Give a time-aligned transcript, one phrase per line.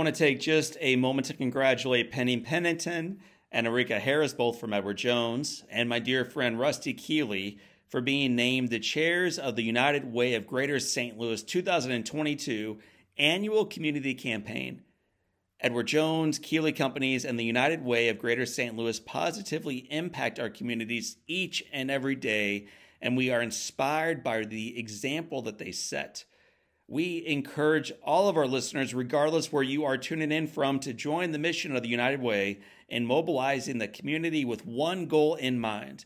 [0.00, 3.20] want to take just a moment to congratulate Penny Pennington
[3.52, 8.34] and Erika Harris, both from Edward Jones, and my dear friend Rusty Keeley for being
[8.34, 11.18] named the chairs of the United Way of Greater St.
[11.18, 12.78] Louis 2022
[13.18, 14.80] annual community campaign.
[15.60, 18.74] Edward Jones, Keeley Companies, and the United Way of Greater St.
[18.74, 22.68] Louis positively impact our communities each and every day,
[23.02, 26.24] and we are inspired by the example that they set.
[26.90, 31.30] We encourage all of our listeners, regardless where you are tuning in from, to join
[31.30, 32.58] the mission of the United Way
[32.88, 36.04] in mobilizing the community with one goal in mind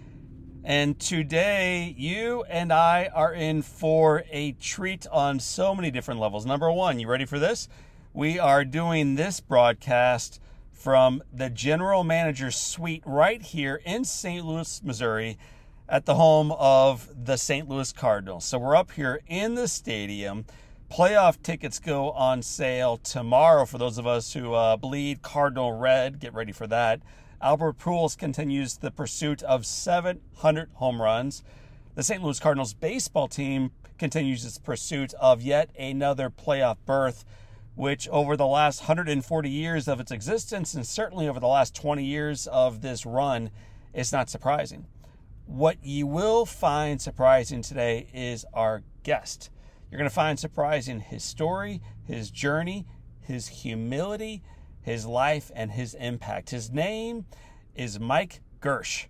[0.63, 6.45] And today, you and I are in for a treat on so many different levels.
[6.45, 7.67] Number one, you ready for this?
[8.13, 10.39] We are doing this broadcast
[10.71, 14.45] from the general manager's suite right here in St.
[14.45, 15.39] Louis, Missouri,
[15.89, 17.67] at the home of the St.
[17.67, 18.45] Louis Cardinals.
[18.45, 20.45] So we're up here in the stadium.
[20.91, 26.19] Playoff tickets go on sale tomorrow for those of us who uh, bleed Cardinal red.
[26.19, 27.01] Get ready for that.
[27.41, 31.43] Albert Pujols continues the pursuit of 700 home runs.
[31.95, 32.21] The St.
[32.21, 37.25] Louis Cardinals baseball team continues its pursuit of yet another playoff berth,
[37.73, 42.05] which over the last 140 years of its existence and certainly over the last 20
[42.05, 43.49] years of this run
[43.91, 44.85] is not surprising.
[45.47, 49.49] What you will find surprising today is our guest.
[49.89, 52.85] You're going to find surprising his story, his journey,
[53.19, 54.43] his humility,
[54.81, 56.49] his life, and his impact.
[56.49, 57.25] His name
[57.75, 59.07] is Mike Girsch.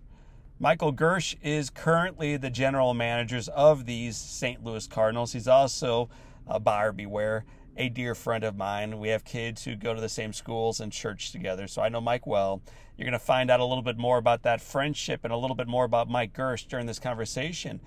[0.58, 4.62] Michael Girsch is currently the general manager of these St.
[4.62, 5.32] Louis Cardinals.
[5.32, 6.08] He's also
[6.46, 7.44] a buyer beware,
[7.76, 9.00] a dear friend of mine.
[9.00, 12.00] We have kids who go to the same schools and church together, so I know
[12.00, 12.62] Mike well.
[12.96, 15.56] You're going to find out a little bit more about that friendship and a little
[15.56, 17.80] bit more about Mike Girsch during this conversation.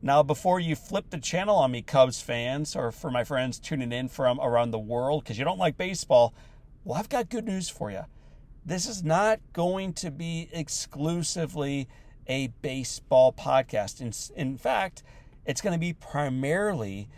[0.00, 3.92] Now, before you flip the channel on me, Cubs fans, or for my friends tuning
[3.92, 6.34] in from around the world because you don't like baseball,
[6.84, 8.04] well, I've got good news for you.
[8.64, 11.88] This is not going to be exclusively
[12.26, 14.00] a baseball podcast.
[14.00, 15.02] In, in fact,
[15.44, 17.08] it's going to be primarily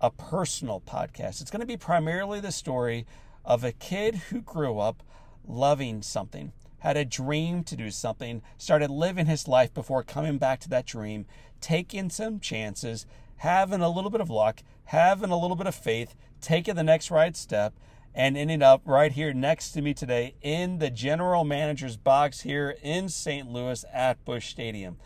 [0.00, 1.40] a personal podcast.
[1.40, 3.06] It's going to be primarily the story
[3.44, 5.02] of a kid who grew up
[5.46, 10.60] loving something, had a dream to do something, started living his life before coming back
[10.60, 11.26] to that dream,
[11.60, 16.14] taking some chances, having a little bit of luck, having a little bit of faith,
[16.40, 17.74] taking the next right step,
[18.18, 22.76] and ending up right here next to me today in the general manager's box here
[22.82, 23.48] in St.
[23.48, 24.96] Louis at Busch Stadium.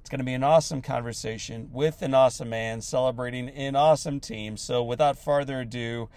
[0.00, 4.56] It's going to be an awesome conversation with an awesome man celebrating an awesome team.
[4.56, 6.08] So, without further ado,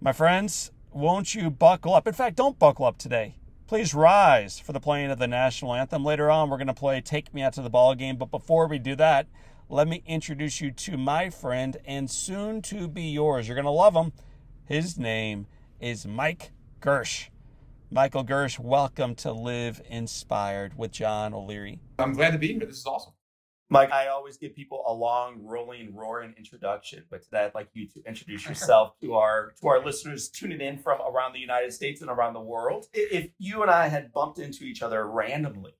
[0.00, 2.06] my friends, won't you buckle up?
[2.06, 3.34] In fact, don't buckle up today.
[3.66, 6.04] Please rise for the playing of the national anthem.
[6.04, 8.16] Later on, we're going to play Take Me Out to the Ball Game.
[8.16, 9.26] But before we do that,
[9.68, 13.48] let me introduce you to my friend and soon to be yours.
[13.48, 14.12] You're going to love him.
[14.70, 15.48] His name
[15.80, 17.30] is Mike Girsch.
[17.90, 21.80] Michael Girsch, welcome to Live Inspired with John O'Leary.
[21.98, 22.60] I'm glad to be here.
[22.60, 23.14] This is awesome.
[23.68, 27.88] Mike, I always give people a long, rolling, roaring introduction, but today I'd like you
[27.88, 32.00] to introduce yourself to our to our listeners tuning in from around the United States
[32.00, 32.86] and around the world.
[32.92, 35.72] If you and I had bumped into each other randomly,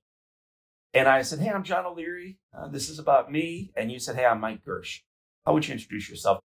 [0.93, 2.39] and I said, "Hey, I'm John O'Leary.
[2.53, 4.99] Uh, this is about me," and you said, "Hey, I'm Mike Girsch,"
[5.45, 6.41] how would you introduce yourself?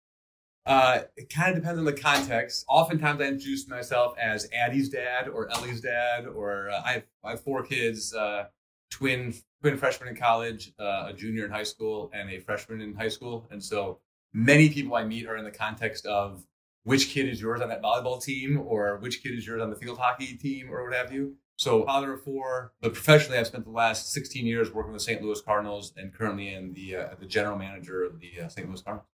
[0.66, 2.64] Uh, it kind of depends on the context.
[2.68, 7.30] Oftentimes, I introduce myself as Addie's dad or Ellie's dad, or uh, I, have, I
[7.30, 8.46] have four kids, uh,
[8.90, 12.94] twin twin freshmen in college, uh, a junior in high school, and a freshman in
[12.94, 13.46] high school.
[13.50, 14.00] And so,
[14.32, 16.44] many people I meet are in the context of
[16.84, 19.76] which kid is yours on that volleyball team, or which kid is yours on the
[19.76, 21.36] field hockey team, or what have you.
[21.56, 25.04] So, father of four, but professionally, I've spent the last 16 years working with the
[25.04, 25.22] St.
[25.22, 28.66] Louis Cardinals, and currently in the uh, the general manager of the uh, St.
[28.66, 29.06] Louis Cardinals.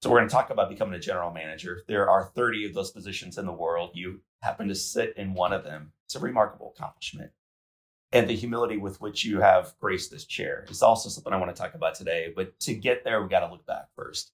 [0.00, 1.82] So we're going to talk about becoming a general manager.
[1.88, 3.90] There are 30 of those positions in the world.
[3.94, 5.92] You happen to sit in one of them.
[6.06, 7.32] It's a remarkable accomplishment.
[8.12, 11.54] And the humility with which you have graced this chair is also something I want
[11.54, 12.32] to talk about today.
[12.34, 14.30] But to get there, we've got to look back first.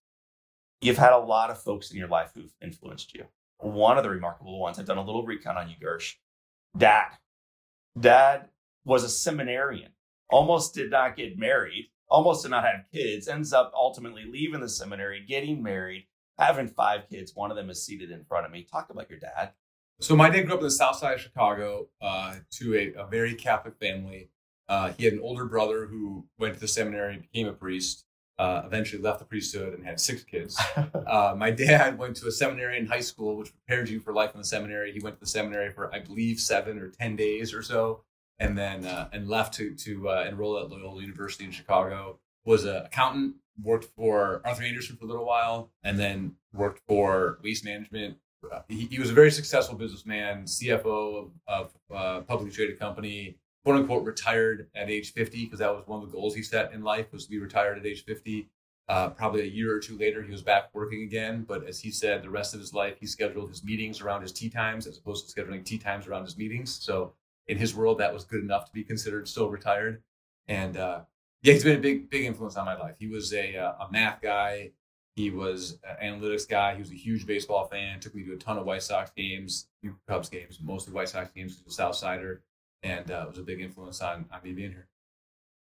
[0.83, 3.25] You've had a lot of folks in your life who've influenced you.
[3.59, 4.79] one of the remarkable ones.
[4.79, 6.17] I've done a little recon on you, Girsch.
[6.77, 7.09] Dad.
[7.99, 8.49] Dad
[8.85, 9.93] was a seminarian,
[10.29, 14.69] almost did not get married, almost did not have kids, ends up ultimately leaving the
[14.69, 16.07] seminary, getting married,
[16.39, 17.35] having five kids.
[17.35, 18.67] One of them is seated in front of me.
[18.71, 19.51] Talk about your dad.
[20.01, 23.07] So my dad grew up in the south side of Chicago uh, to a, a,
[23.07, 24.31] very Catholic family.
[24.69, 28.05] Uh, he had an older brother who went to the seminary became a priest.
[28.37, 30.61] Uh, eventually left the priesthood and had six kids.
[31.07, 34.33] Uh, my dad went to a seminary in high school, which prepared you for life
[34.35, 34.91] in the seminary.
[34.91, 38.03] He went to the seminary for, I believe, seven or ten days or so,
[38.39, 42.19] and then uh, and left to to uh, enroll at Loyola University in Chicago.
[42.45, 47.39] Was an accountant, worked for Arthur Andersen for a little while, and then worked for
[47.43, 48.19] Waste Management.
[48.53, 53.39] Uh, he, he, was a very successful businessman, CFO of, of uh, publicly traded company,
[53.65, 56.73] quote unquote retired at age 50 because that was one of the goals he set
[56.73, 58.49] in life was to be retired at age 50
[58.87, 61.91] uh, probably a year or two later he was back working again but as he
[61.91, 64.99] said the rest of his life he scheduled his meetings around his tee times as
[64.99, 67.15] opposed to scheduling tee times around his meetings so
[67.49, 70.03] in his world that was good enough to be considered still retired
[70.49, 71.01] and uh,
[71.43, 73.93] yeah he's been a big big influence on my life he was a, uh, a
[73.93, 74.71] math guy
[75.17, 78.37] he was an analytics guy he was a huge baseball fan took me to a
[78.37, 79.69] ton of white sox games
[80.09, 82.43] cubs games mostly white sox games he was a south sider
[82.85, 84.87] and uh, was a big influence on, on me being here.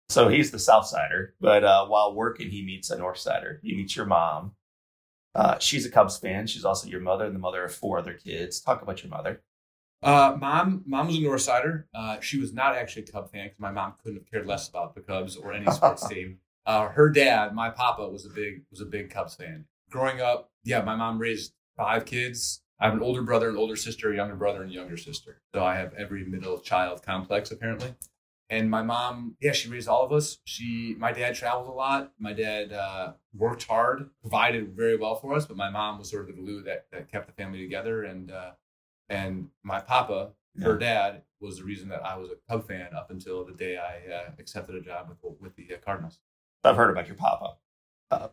[0.09, 3.59] So he's the South Sider, but uh, while working, he meets a North Sider.
[3.65, 4.53] He meets your mom.
[5.35, 6.47] Uh, she's a Cubs fan.
[6.47, 8.61] She's also your mother and the mother of four other kids.
[8.61, 9.43] Talk about your mother.
[10.03, 11.89] Uh, mom, mom was a North Sider.
[11.95, 14.69] Uh, she was not actually a Cub fan because my mom couldn't have cared less
[14.69, 16.39] about the Cubs or any sports team.
[16.67, 19.65] Uh, her dad, my papa, was a big was a big Cubs fan.
[19.91, 22.63] Growing up, yeah, my mom raised five kids.
[22.79, 25.41] I have an older brother, an older sister, a younger brother, and a younger sister.
[25.55, 27.95] So I have every middle child complex apparently.
[28.49, 30.39] And my mom, yeah, she raised all of us.
[30.45, 32.13] She, my dad traveled a lot.
[32.19, 35.47] My dad uh, worked hard, provided very well for us.
[35.47, 38.05] But my mom was sort of the glue that, that kept the family together.
[38.05, 38.53] And uh,
[39.09, 40.65] and my papa, yeah.
[40.65, 43.77] her dad, was the reason that I was a Cub fan up until the day
[43.77, 46.19] I uh, accepted a job with with the uh, Cardinals.
[46.65, 47.57] I've heard about your papa.
[48.11, 48.29] Uh,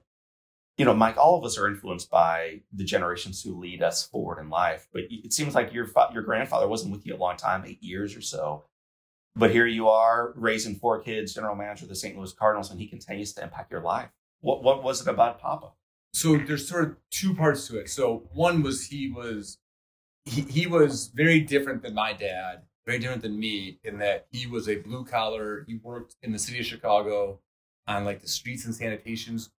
[0.77, 4.39] you know, Mike, all of us are influenced by the generations who lead us forward
[4.39, 4.87] in life.
[4.91, 8.15] But it seems like your your grandfather wasn't with you a long time, eight years
[8.15, 8.63] or so.
[9.35, 12.15] But here you are, raising four kids, general manager of the St.
[12.15, 14.09] Louis Cardinals, and he continues to impact your life.
[14.41, 15.71] What what was it about Papa?
[16.13, 17.89] So there's sort of two parts to it.
[17.89, 19.57] So one was he was
[20.25, 24.47] he, he was very different than my dad, very different than me in that he
[24.47, 25.65] was a blue collar.
[25.67, 27.39] He worked in the city of Chicago
[27.87, 29.49] on like the streets and sanitations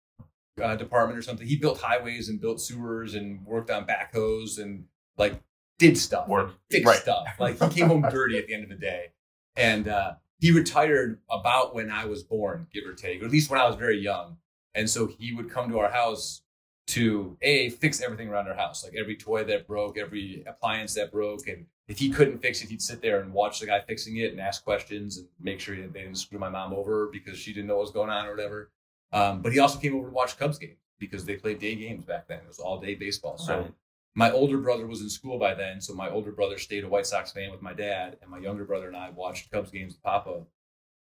[0.63, 1.47] uh, department or something.
[1.47, 4.85] He built highways and built sewers and worked on backhoes and
[5.19, 5.41] like
[5.79, 6.53] did stuff, Work.
[6.71, 6.99] fixed right.
[6.99, 7.27] stuff.
[7.39, 9.13] Like he came home dirty at the end of the day.
[9.57, 13.51] And uh, he retired about when I was born, give or take, or at least
[13.51, 14.39] when I was very young.
[14.75, 16.43] And so he would come to our house
[16.87, 21.11] to a fix everything around our house, like every toy that broke, every appliance that
[21.11, 24.17] broke, and if he couldn't fix it, he'd sit there and watch the guy fixing
[24.17, 27.39] it and ask questions and make sure that they didn't screw my mom over because
[27.39, 28.71] she didn't know what was going on or whatever.
[29.13, 32.05] Um, but he also came over to watch Cubs games because they played day games
[32.05, 32.39] back then.
[32.39, 33.37] It was all day baseball.
[33.37, 33.73] So right.
[34.15, 35.81] my older brother was in school by then.
[35.81, 38.65] So my older brother stayed a White Sox fan with my dad, and my younger
[38.65, 40.47] brother and I watched Cubs games with Papa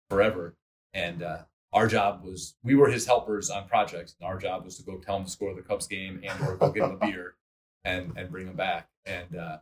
[0.10, 0.56] forever.
[0.94, 1.40] And uh,
[1.74, 4.98] our job was we were his helpers on projects, and our job was to go
[4.98, 7.36] tell him to score of the Cubs game and or go get him a beer
[7.84, 8.90] and and bring him back.
[9.06, 9.58] And uh,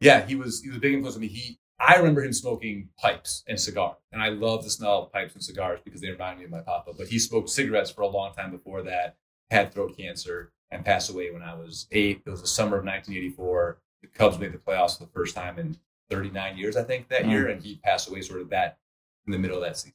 [0.00, 1.28] yeah, he was he was a big influence on me.
[1.28, 5.34] He I remember him smoking pipes and cigars, and I love the smell of pipes
[5.34, 6.92] and cigars because they remind me of my papa.
[6.96, 9.16] But he smoked cigarettes for a long time before that,
[9.50, 12.22] had throat cancer, and passed away when I was eight.
[12.24, 13.78] It was the summer of 1984.
[14.02, 15.76] The Cubs made the playoffs for the first time in
[16.10, 18.78] 39 years, I think, that mm year, and he passed away sort of that
[19.26, 19.94] in the middle of that season.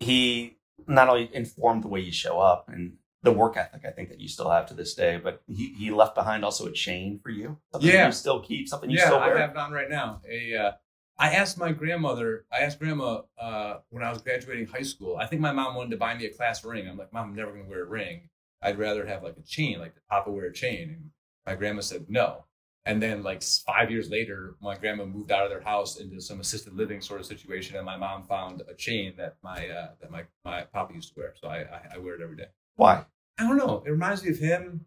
[0.00, 4.08] He not only informed the way you show up and the work ethic I think
[4.08, 5.20] that you still have to this day.
[5.22, 7.58] But he, he left behind also a chain for you.
[7.72, 8.06] Something yeah.
[8.06, 9.36] you still keep, something you yeah, still wear.
[9.36, 10.20] I have it on right now.
[10.28, 10.72] A uh,
[11.18, 15.26] I asked my grandmother, I asked grandma uh, when I was graduating high school, I
[15.26, 16.88] think my mom wanted to buy me a class ring.
[16.88, 18.28] I'm like, Mom, I'm never going to wear a ring.
[18.60, 20.88] I'd rather have like a chain, like the Papa wear a chain.
[20.90, 21.10] And
[21.46, 22.46] my grandma said no.
[22.84, 26.40] And then like five years later, my grandma moved out of their house into some
[26.40, 30.10] assisted living sort of situation, and my mom found a chain that my uh, that
[30.10, 31.34] my my papa used to wear.
[31.40, 32.48] So I, I, I wear it every day.
[32.74, 33.04] Why?
[33.38, 33.82] I don't know.
[33.86, 34.86] It reminds me of him.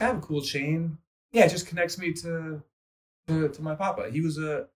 [0.00, 0.98] I have a cool chain.
[1.32, 2.62] Yeah, it just connects me to
[3.28, 4.10] to, to my papa.
[4.10, 4.66] He was a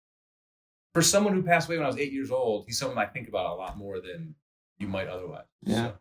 [0.95, 3.29] for someone who passed away when I was eight years old, he's someone I think
[3.29, 4.35] about a lot more than
[4.79, 5.47] you might otherwise.
[5.63, 5.93] Yeah.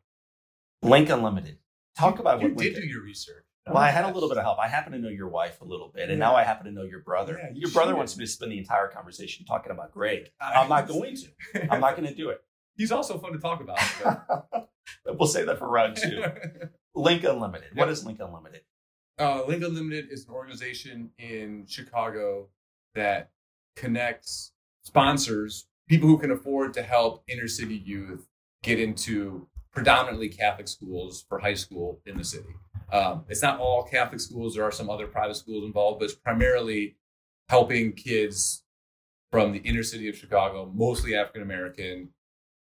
[0.84, 0.90] So.
[0.90, 1.58] Link Unlimited.
[1.98, 3.46] Talk about you what did do your research.
[3.68, 4.58] Well, I had a little bit of help.
[4.60, 6.26] I happen to know your wife a little bit, and yeah.
[6.26, 7.40] now I happen to know your brother.
[7.42, 10.32] Yeah, you your brother wants me to spend the entire conversation talking about Greg.
[10.40, 11.72] I'm not going to.
[11.72, 12.44] I'm not going to do it.
[12.76, 14.68] He's also fun to talk about.
[15.06, 16.24] we'll say that for round two.
[16.96, 17.70] Link Unlimited.
[17.76, 18.62] What is Link Unlimited?
[19.20, 22.48] Uh, Link Unlimited is an organization in Chicago
[22.96, 23.30] that
[23.76, 24.54] connects
[24.84, 28.28] sponsors, people who can afford to help inner city youth
[28.64, 32.50] get into predominantly Catholic schools for high school in the city.
[32.92, 34.56] Um, it's not all Catholic schools.
[34.56, 36.98] There are some other private schools involved, but it's primarily
[37.50, 38.64] helping kids
[39.32, 42.10] from the inner city of Chicago, mostly African American,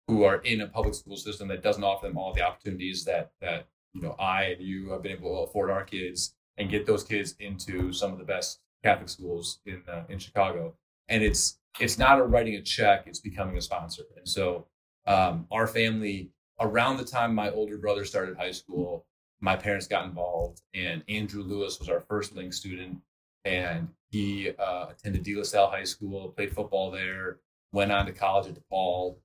[0.08, 3.32] who are in a public school system that doesn't offer them all the opportunities that
[3.42, 6.86] that you know I and you have been able to afford our kids and get
[6.86, 10.74] those kids into some of the best Catholic schools in uh, in Chicago.
[11.10, 14.04] And it's it's not a writing a check; it's becoming a sponsor.
[14.18, 14.68] And so
[15.06, 19.06] um, our family, around the time my older brother started high school,
[19.40, 23.00] my parents got involved, and Andrew Lewis was our first Link student,
[23.46, 27.40] and he uh, attended De La Salle High School, played football there,
[27.72, 29.18] went on to college at DePaul,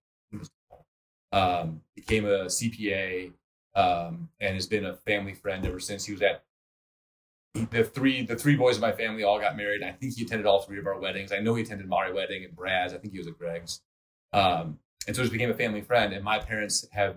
[1.33, 3.33] um, became a CPA,
[3.75, 6.05] um, and has been a family friend ever since.
[6.05, 6.45] He was at
[7.55, 9.83] the three the three boys of my family all got married.
[9.83, 11.33] I think he attended all three of our weddings.
[11.33, 12.95] I know he attended my wedding and Brad's.
[12.95, 13.81] I think he was at Greg's.
[14.33, 16.13] Um, and so just became a family friend.
[16.13, 17.17] And my parents have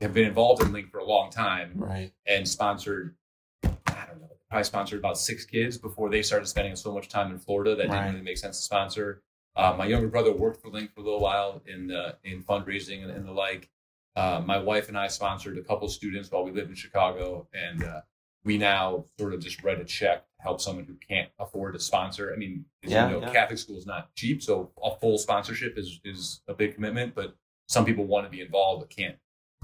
[0.00, 2.12] have been involved in Link for a long time, right?
[2.26, 3.16] And sponsored,
[3.64, 3.68] I
[4.06, 7.38] don't know, probably sponsored about six kids before they started spending so much time in
[7.38, 7.96] Florida that right.
[7.96, 9.22] didn't really make sense to sponsor.
[9.56, 13.02] Uh, my younger brother worked for Link for a little while in the in fundraising
[13.02, 13.70] and, and the like.
[14.14, 17.84] Uh, my wife and I sponsored a couple students while we lived in Chicago, and
[17.84, 18.00] uh,
[18.44, 21.80] we now sort of just write a check to help someone who can't afford to
[21.80, 22.32] sponsor.
[22.32, 23.32] I mean, yeah, you know, yeah.
[23.32, 27.14] Catholic school is not cheap, so a full sponsorship is is a big commitment.
[27.14, 27.34] But
[27.68, 29.16] some people want to be involved but can't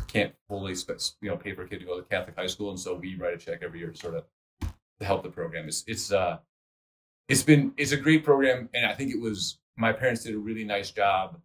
[0.08, 0.75] can't fully
[1.20, 3.16] you know pay for a kid to go to Catholic high school, and so we
[3.16, 4.25] write a check every year to sort of
[5.00, 5.66] to help the program.
[5.66, 6.38] It's it's uh
[7.28, 10.38] it's been it's a great program, and I think it was my parents did a
[10.38, 11.40] really nice job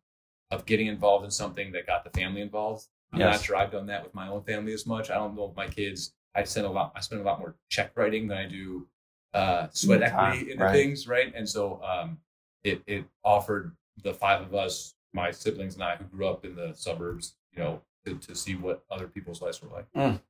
[0.51, 2.85] of getting involved in something that got the family involved.
[3.13, 3.35] I'm yes.
[3.35, 5.09] not sure I've done that with my own family as much.
[5.09, 6.91] I don't know if my kids I spend a lot.
[6.95, 8.87] I spend a lot more check writing than I do
[9.33, 10.71] uh, sweat equity into right.
[10.71, 11.33] things, right?
[11.35, 12.17] And so um,
[12.63, 16.55] it it offered the five of us, my siblings and I, who grew up in
[16.55, 19.85] the suburbs, you know, to, to see what other people's lives were like.
[19.95, 20.21] Mm.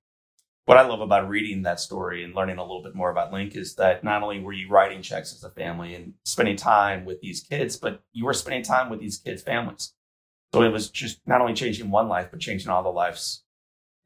[0.66, 3.56] What I love about reading that story and learning a little bit more about Link
[3.56, 7.22] is that not only were you writing checks as a family and spending time with
[7.22, 9.94] these kids, but you were spending time with these kids' families.
[10.54, 13.44] So it was just not only changing one life, but changing all the lives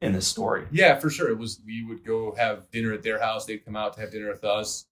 [0.00, 0.66] in this story.
[0.70, 1.30] Yeah, for sure.
[1.30, 3.46] It was we would go have dinner at their house.
[3.46, 4.86] They'd come out to have dinner with us.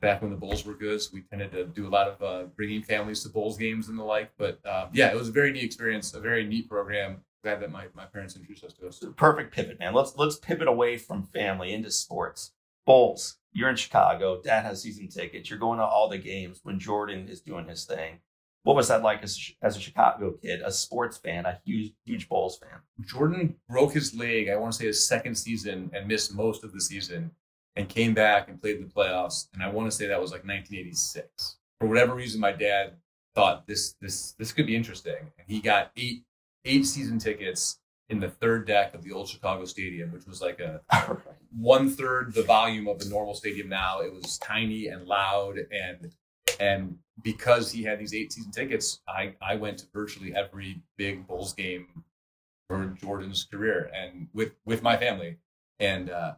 [0.00, 2.46] Back when the Bulls were good, so we tended to do a lot of uh,
[2.54, 4.30] bringing families to Bulls games and the like.
[4.36, 7.22] But um, yeah, it was a very neat experience, a very neat program.
[7.46, 9.04] Glad that my, my parents introduced us to us.
[9.14, 9.94] Perfect pivot, man.
[9.94, 12.50] Let's let's pivot away from family into sports.
[12.84, 13.36] Bulls.
[13.52, 14.42] You're in Chicago.
[14.42, 15.48] Dad has season tickets.
[15.48, 18.18] You're going to all the games when Jordan is doing his thing.
[18.64, 22.28] What was that like as, as a Chicago kid, a sports fan, a huge, huge
[22.28, 22.80] Bulls fan?
[23.02, 26.72] Jordan broke his leg, I want to say his second season, and missed most of
[26.72, 27.30] the season
[27.76, 29.46] and came back and played in the playoffs.
[29.54, 31.58] And I want to say that was like 1986.
[31.78, 32.94] For whatever reason, my dad
[33.36, 36.24] thought this this this could be interesting, and he got eight
[36.66, 40.60] eight season tickets in the third deck of the old Chicago Stadium, which was like
[40.60, 40.80] a
[41.56, 44.00] one third the volume of the normal stadium now.
[44.00, 46.12] It was tiny and loud, and
[46.60, 51.26] and because he had these eight season tickets, I, I went to virtually every big
[51.26, 52.04] Bulls game
[52.68, 55.36] for Jordan's career and with, with my family.
[55.78, 56.34] And uh,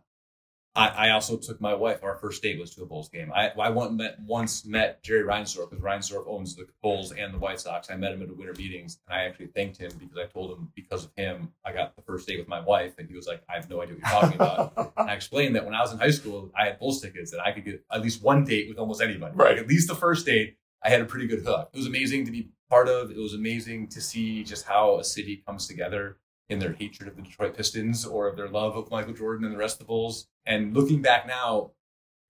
[0.79, 2.05] I, I also took my wife.
[2.05, 3.33] Our first date was to a Bulls game.
[3.35, 7.61] I, I met, once met Jerry Reinsdorf because Reinsdorf owns the Bulls and the White
[7.61, 7.91] Sox.
[7.91, 10.57] I met him at the winter meetings, and I actually thanked him because I told
[10.57, 13.27] him because of him I got the first date with my wife, and he was
[13.27, 15.81] like, "I have no idea what you're talking about." and I explained that when I
[15.81, 18.45] was in high school, I had Bulls tickets and I could get at least one
[18.45, 19.35] date with almost anybody.
[19.35, 19.57] Right.
[19.57, 21.71] Like at least the first date, I had a pretty good hook.
[21.73, 23.11] It was amazing to be part of.
[23.11, 26.19] It was amazing to see just how a city comes together
[26.49, 29.55] in their hatred of the Detroit Pistons or of their love of Michael Jordan and
[29.55, 30.27] the rest of the Bulls.
[30.47, 31.73] And looking back now,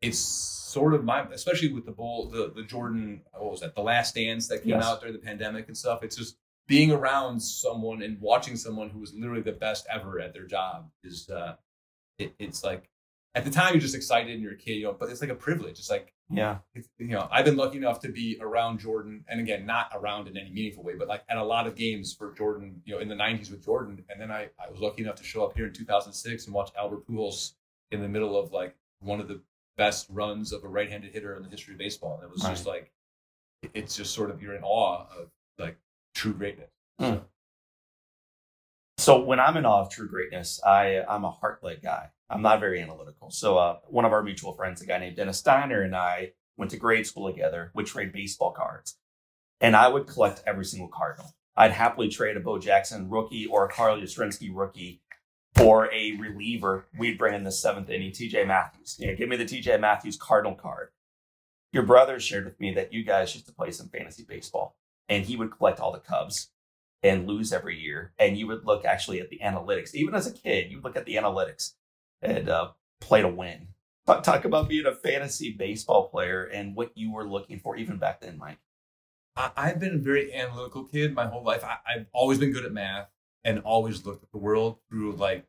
[0.03, 3.83] it's sort of my, especially with the Bull, the, the Jordan, what was that, the
[3.83, 4.85] Last Dance that came yes.
[4.85, 6.03] out during the pandemic and stuff.
[6.03, 10.35] It's just being around someone and watching someone who was literally the best ever at
[10.35, 11.55] their job is, uh,
[12.19, 12.91] it, it's like
[13.35, 15.31] at the time you're just excited and you're a kid, you know, but it's like
[15.31, 15.79] a privilege.
[15.79, 16.59] It's like, yeah,
[16.99, 20.37] you know, I've been lucky enough to be around Jordan, and again, not around in
[20.37, 23.09] any meaningful way, but like at a lot of games for Jordan, you know, in
[23.09, 25.67] the '90s with Jordan, and then I, I was lucky enough to show up here
[25.67, 27.55] in 2006 and watch Albert Pujols
[27.91, 29.41] in the middle of like one of the
[29.79, 32.51] best runs of a right-handed hitter in the history of baseball, and it was right.
[32.51, 32.93] just like,
[33.73, 35.79] it's just sort of you're in awe of like
[36.15, 36.71] true greatness.
[37.01, 37.15] Mm.
[37.15, 37.25] So.
[38.99, 42.11] So when I'm in awe of true greatness, I I'm a heart-led guy.
[42.29, 43.31] I'm not very analytical.
[43.31, 46.73] So uh, one of our mutual friends, a guy named Dennis Steiner, and I went
[46.73, 47.71] to grade school together.
[47.75, 48.99] We trade baseball cards,
[49.61, 51.33] and I would collect every single Cardinal.
[51.57, 55.01] I'd happily trade a Bo Jackson rookie or a Carl Yastrzemski rookie
[55.55, 58.97] for a reliever, we'd bring in the seventh inning TJ Mathews.
[58.99, 60.91] You know, give me the TJ Mathews Cardinal card.
[61.73, 64.77] Your brother shared with me that you guys used to play some fantasy baseball,
[65.09, 66.51] and he would collect all the Cubs
[67.03, 68.13] and lose every year.
[68.19, 69.95] And you would look actually at the analytics.
[69.95, 71.75] Even as a kid, you look at the analytics
[72.23, 73.69] and uh, play to win.
[74.07, 77.99] Talk, talk about being a fantasy baseball player and what you were looking for even
[77.99, 78.59] back then, Mike.
[79.37, 81.65] I, I've been a very analytical kid my whole life.
[81.65, 83.09] I, I've always been good at math
[83.45, 85.47] and always looked at the world through like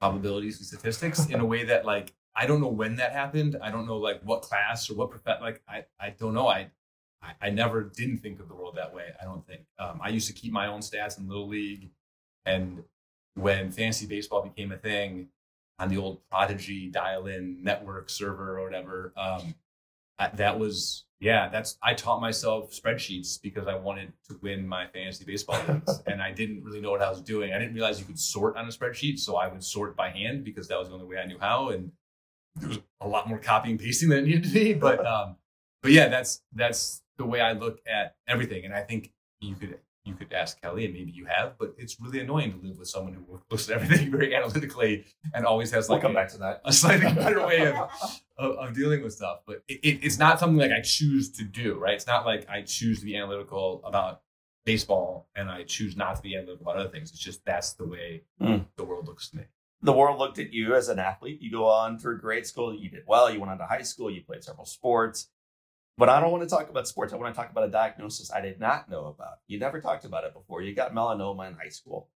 [0.00, 3.56] probabilities and statistics in a way that like I don't know when that happened.
[3.60, 6.48] I don't know like what class or what prof- like I I don't know.
[6.48, 6.70] I,
[7.22, 9.12] I I never didn't think of the world that way.
[9.20, 9.62] I don't think.
[9.78, 11.90] Um, I used to keep my own stats in little league,
[12.44, 12.82] and
[13.34, 15.28] when fantasy baseball became a thing
[15.78, 19.54] on the old Prodigy dial-in network server or whatever, um,
[20.18, 21.48] I, that was yeah.
[21.48, 26.22] That's I taught myself spreadsheets because I wanted to win my fantasy baseball leagues, and
[26.22, 27.52] I didn't really know what I was doing.
[27.52, 30.44] I didn't realize you could sort on a spreadsheet, so I would sort by hand
[30.44, 31.92] because that was the only way I knew how, and
[32.56, 34.74] there was a lot more copying and pasting than it needed to be.
[34.74, 35.36] But um,
[35.82, 39.78] but yeah, that's that's the way I look at everything, and I think you could
[40.06, 42.88] you could ask Kelly, and maybe you have, but it's really annoying to live with
[42.88, 46.28] someone who looks at everything very analytically and always has We'll like come a, back
[46.30, 46.62] to that.
[46.64, 47.76] a slightly better way of,
[48.38, 49.40] of, of dealing with stuff.
[49.46, 51.94] But it, it, it's not something like I choose to do, right?
[51.94, 54.22] It's not like I choose to be analytical about
[54.64, 57.10] baseball and I choose not to be analytical about other things.
[57.10, 58.64] It's just that's the way Mm.
[58.76, 59.42] the world looks to me.
[59.82, 61.40] the world looked at you as an athlete.
[61.42, 64.10] You go on through grade school, you did well, you went on to high school,
[64.10, 65.28] you played several sports.
[65.98, 67.12] But I don't want to talk about sports.
[67.12, 69.38] I want to talk about a diagnosis I did not know about.
[69.48, 70.62] You never talked about it before.
[70.62, 72.08] You got melanoma in high school.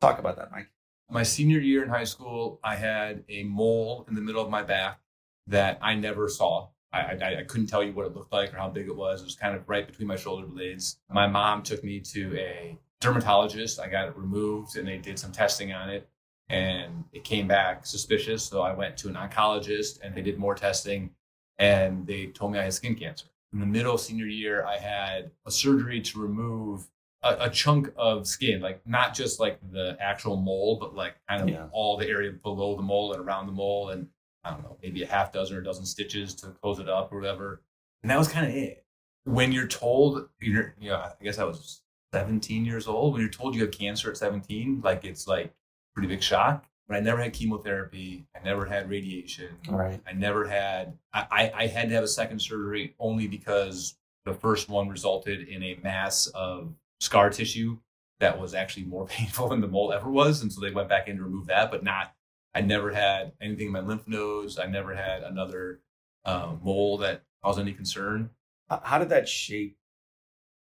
[0.00, 0.70] Talk about that, Mike.
[1.10, 4.62] My senior year in high school, I had a mole in the middle of my
[4.62, 5.00] back
[5.46, 6.68] that I never saw.
[6.92, 9.20] I, I, I couldn't tell you what it looked like or how big it was.
[9.20, 10.98] It was kind of right between my shoulder blades.
[11.10, 13.80] My mom took me to a dermatologist.
[13.80, 16.08] I got it removed and they did some testing on it
[16.48, 18.44] and it came back suspicious.
[18.44, 21.10] So I went to an oncologist and they did more testing
[21.58, 23.26] and they told me I had skin cancer.
[23.52, 26.86] In the middle of senior year, I had a surgery to remove
[27.22, 31.42] a, a chunk of skin, like not just like the actual mole, but like kind
[31.42, 31.66] of Yeah.
[31.72, 34.08] all the area below the mole and around the mole, and
[34.42, 37.12] I don't know, maybe a half dozen or a dozen stitches to close it up
[37.12, 37.62] or whatever.
[38.02, 38.84] And that was kind of it.
[39.24, 41.80] When you're told, you're, you know, I guess I was
[42.12, 43.12] 17 years old.
[43.14, 45.54] When you're told you have cancer at 17, like it's like
[45.94, 46.66] pretty big shock.
[46.88, 48.26] But I never had chemotherapy.
[48.36, 49.48] I never had radiation.
[49.68, 50.00] Right.
[50.06, 50.98] I never had.
[51.12, 55.48] I, I, I had to have a second surgery only because the first one resulted
[55.48, 57.78] in a mass of scar tissue
[58.20, 61.08] that was actually more painful than the mole ever was, and so they went back
[61.08, 61.70] in to remove that.
[61.70, 62.14] But not.
[62.54, 64.58] I never had anything in my lymph nodes.
[64.58, 65.80] I never had another
[66.24, 68.30] uh, mole that caused any concern.
[68.68, 69.76] How did that shape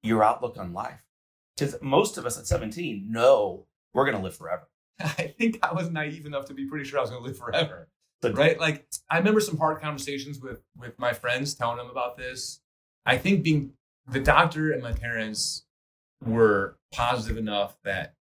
[0.01, 1.03] your outlook on life?
[1.55, 4.67] Because most of us at 17 know we're going to live forever.
[5.17, 7.37] I think I was naive enough to be pretty sure I was going to live
[7.37, 7.87] forever.
[8.23, 8.59] Right?
[8.59, 12.61] Like I remember some hard conversations with with my friends telling them about this.
[13.05, 13.73] I think being
[14.07, 15.65] the doctor and my parents
[16.23, 18.13] were positive enough that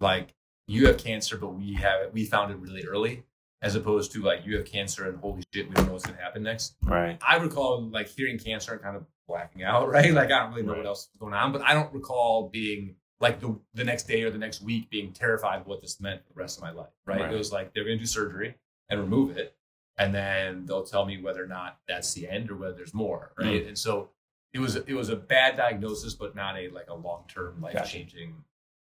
[0.00, 0.34] like
[0.66, 2.12] you have cancer, but we have it.
[2.12, 3.24] We found it really early,
[3.62, 6.18] as opposed to like you have cancer and holy shit, we don't know what's going
[6.18, 6.76] to happen next.
[6.82, 7.18] Right.
[7.26, 10.12] I recall like hearing cancer and kind of blacking out, right?
[10.12, 10.78] Like I don't really know Right.
[10.80, 14.22] what else was going on, but I don't recall being like the the next day
[14.22, 16.70] or the next week being terrified of what this meant for the rest of my
[16.70, 17.20] life, right?
[17.20, 17.32] Right.
[17.32, 18.54] It was like they're going to do surgery
[18.88, 19.56] and remove it,
[19.96, 23.32] and then they'll tell me whether or not that's the end or whether there's more,
[23.38, 23.64] right?
[23.64, 23.68] Mm.
[23.68, 24.10] And so
[24.52, 27.88] it was it was a bad diagnosis, but not a like a long term life
[27.88, 28.34] changing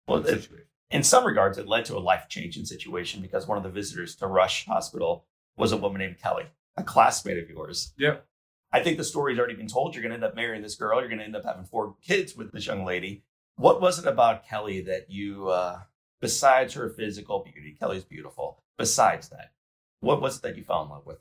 [0.07, 0.67] Well, it, situation.
[0.91, 4.15] in some regards, it led to a life changing situation because one of the visitors
[4.17, 5.25] to Rush Hospital
[5.57, 6.45] was a woman named Kelly,
[6.77, 7.93] a classmate of yours.
[7.99, 8.27] Yep.
[8.73, 9.95] I think the story's already been told.
[9.95, 11.01] You're going to end up marrying this girl.
[11.01, 13.25] You're going to end up having four kids with this young lady.
[13.57, 15.81] What was it about Kelly that you, uh,
[16.21, 18.63] besides her physical beauty, Kelly's beautiful.
[18.79, 19.53] Besides that,
[20.01, 21.19] what was it that you fell in love with?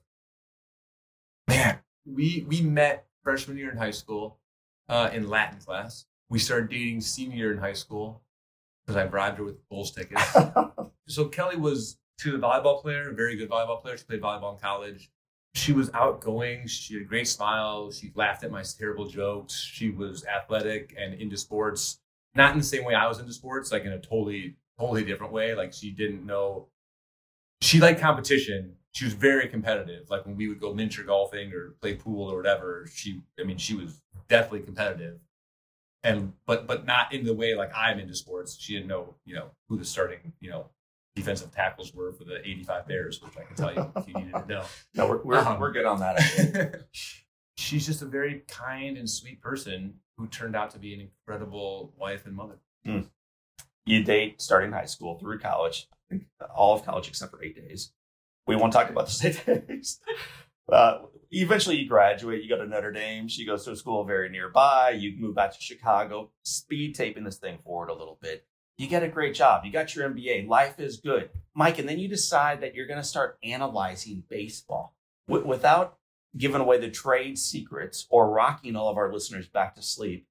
[1.50, 4.40] man we we met freshman year in high school
[4.88, 6.06] uh, in latin class.
[6.30, 8.22] We started dating senior year in high school
[8.86, 10.36] because i bribed her with bulls tickets.
[11.08, 13.98] So kelly was she was a volleyball player a very good volleyball player.
[13.98, 15.10] She played volleyball in college.
[15.56, 16.68] She was outgoing.
[16.68, 17.92] She had a great smile.
[17.92, 19.56] She laughed at my terrible jokes.
[19.60, 22.00] She was athletic and into sports
[22.36, 25.34] not in the same way i was into sports like in a totally totally different
[25.34, 26.68] way like she didn't know
[27.62, 28.76] she liked competition.
[28.92, 30.10] She was very competitive.
[30.10, 33.58] Like when we would go miniature golfing or play pool or whatever, she I mean
[33.58, 35.20] she was definitely competitive.
[36.04, 38.58] And but but not in the way like I'm into sports.
[38.60, 40.70] She didn't know, you know, who the starting, you know,
[41.16, 44.34] defensive tackles were for the 85 Bears, which I can tell you if you needed
[44.34, 44.64] to know.
[44.96, 46.86] No, we're, we're, Um, we're good on that.
[47.58, 51.94] She's just a very kind and sweet person who turned out to be an incredible
[51.98, 52.60] wife and mother.
[53.86, 55.88] You date starting high school through college,
[56.56, 57.94] all of college except for eight days.
[58.46, 60.00] We won't talk about those eight days.
[60.72, 61.00] Uh,
[61.32, 62.44] eventually, you graduate.
[62.44, 63.28] You go to Notre Dame.
[63.28, 64.92] She goes to a school very nearby.
[64.92, 66.32] You move back to Chicago.
[66.44, 68.46] Speed taping this thing forward a little bit.
[68.78, 69.66] You get a great job.
[69.66, 70.48] You got your MBA.
[70.48, 71.80] Life is good, Mike.
[71.80, 74.96] And then you decide that you're going to start analyzing baseball
[75.28, 75.99] w- without
[76.38, 80.28] giving away the trade secrets or rocking all of our listeners back to sleep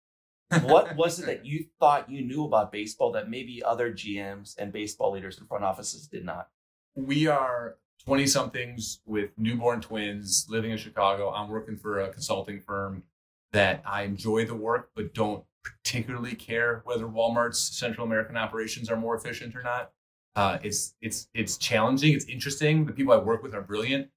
[0.62, 4.72] what was it that you thought you knew about baseball that maybe other GMs and
[4.72, 6.48] baseball leaders in front offices did not?
[6.94, 11.30] We are 20 somethings with newborn twins living in Chicago.
[11.32, 13.04] I'm working for a consulting firm
[13.52, 18.96] that I enjoy the work, but don't particularly care whether Walmart's Central American operations are
[18.96, 19.92] more efficient or not.
[20.36, 22.14] Uh, it's it's it's challenging.
[22.14, 22.86] It's interesting.
[22.86, 24.08] The people I work with are brilliant,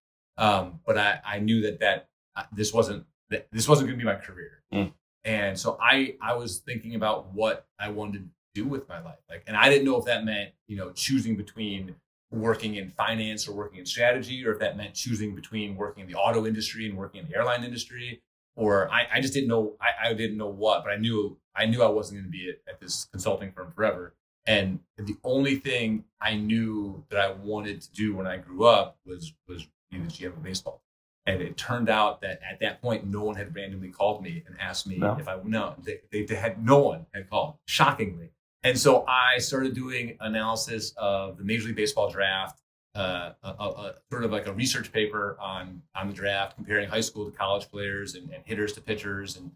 [0.41, 4.04] um, but I, I knew that that uh, this wasn't that this wasn't going to
[4.04, 4.63] be my career.
[4.73, 4.91] Mm.
[5.23, 8.25] And so I I was thinking about what I wanted to
[8.56, 9.19] do with my life.
[9.30, 11.95] Like and I didn't know if that meant, you know, choosing between
[12.32, 16.10] working in finance or working in strategy, or if that meant choosing between working in
[16.12, 18.21] the auto industry and working in the airline industry.
[18.56, 21.67] Or I, I just didn't know I, I didn't know what, but I knew I
[21.67, 24.15] knew I wasn't going to be at, at this consulting firm forever.
[24.47, 28.97] And the only thing I knew that I wanted to do when I grew up
[29.06, 30.82] was was the GM of baseball.
[31.25, 34.56] And it turned out that at that point, no one had randomly called me and
[34.60, 35.17] asked me no.
[35.19, 38.32] if I no, they, they, they, had no one had called, shockingly.
[38.63, 42.60] And so I started doing analysis of the Major League Baseball draft,
[42.95, 46.89] uh, a, a, a, sort of like a research paper on on the draft, comparing
[46.89, 49.51] high school to college players and, and hitters to pitchers, and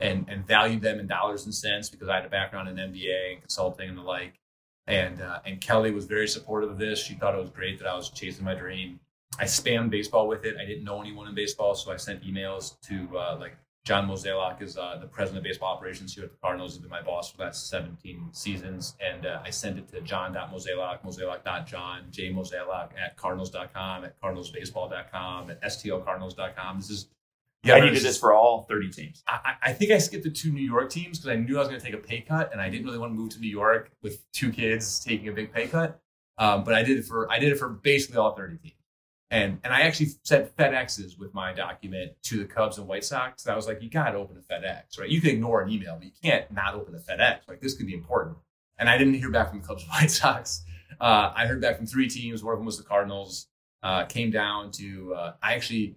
[0.00, 3.32] and and valued them in dollars and cents because I had a background in MBA
[3.32, 4.40] and consulting and the like.
[4.86, 7.02] And uh, and Kelly was very supportive of this.
[7.02, 9.00] She thought it was great that I was chasing my dream.
[9.38, 10.56] I spammed baseball with it.
[10.60, 14.60] I didn't know anyone in baseball, so I sent emails to uh, like John Mozeliak
[14.60, 16.74] is uh, the president of baseball operations here at the Cardinals.
[16.74, 18.94] He's been my boss for the last 17 seasons.
[19.00, 26.76] And uh, I sent it to john.mozeliak, mozeliak.john, jmozeliak at cardinals.com, at cardinalsbaseball.com, at stlcardinals.com.
[26.76, 27.08] This is
[27.62, 29.22] yeah, you did this for all 30 teams.
[29.28, 31.68] I, I think I skipped the two New York teams because I knew I was
[31.68, 33.50] going to take a pay cut, and I didn't really want to move to New
[33.50, 36.00] York with two kids taking a big pay cut.
[36.38, 38.74] Um, but I did it for I did it for basically all 30 teams.
[39.30, 43.44] And and I actually sent FedExes with my document to the Cubs and White Sox.
[43.44, 45.08] And I was like, you got to open a FedEx, right?
[45.08, 47.40] You can ignore an email, but you can't not open a FedEx.
[47.48, 48.36] Like this could be important.
[48.78, 50.64] And I didn't hear back from the Cubs and White Sox.
[51.00, 52.42] Uh, I heard back from three teams.
[52.42, 53.46] One of them was the Cardinals.
[53.82, 55.96] Uh, came down to uh, I actually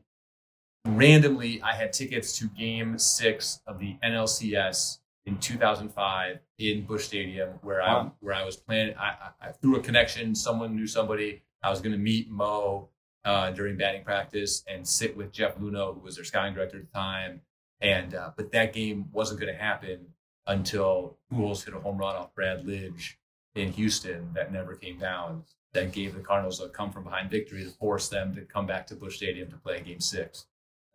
[0.86, 7.50] randomly I had tickets to Game Six of the NLCS in 2005 in Busch Stadium,
[7.62, 8.08] where wow.
[8.08, 8.96] I where I was planning.
[8.98, 11.41] I, I, through a connection, someone knew somebody.
[11.62, 12.89] I was going to meet Mo
[13.26, 16.86] uh, during batting practice and sit with Jeff Luhnow, who was their scouting director at
[16.86, 17.42] the time.
[17.82, 20.08] And uh, but that game wasn't going to happen
[20.48, 23.16] until Pujols hit a home run off Brad Lidge
[23.56, 25.44] in Houston that never came down.
[25.74, 28.86] That gave the Cardinals a come from behind victory to force them to come back
[28.88, 30.46] to Busch Stadium to play Game Six.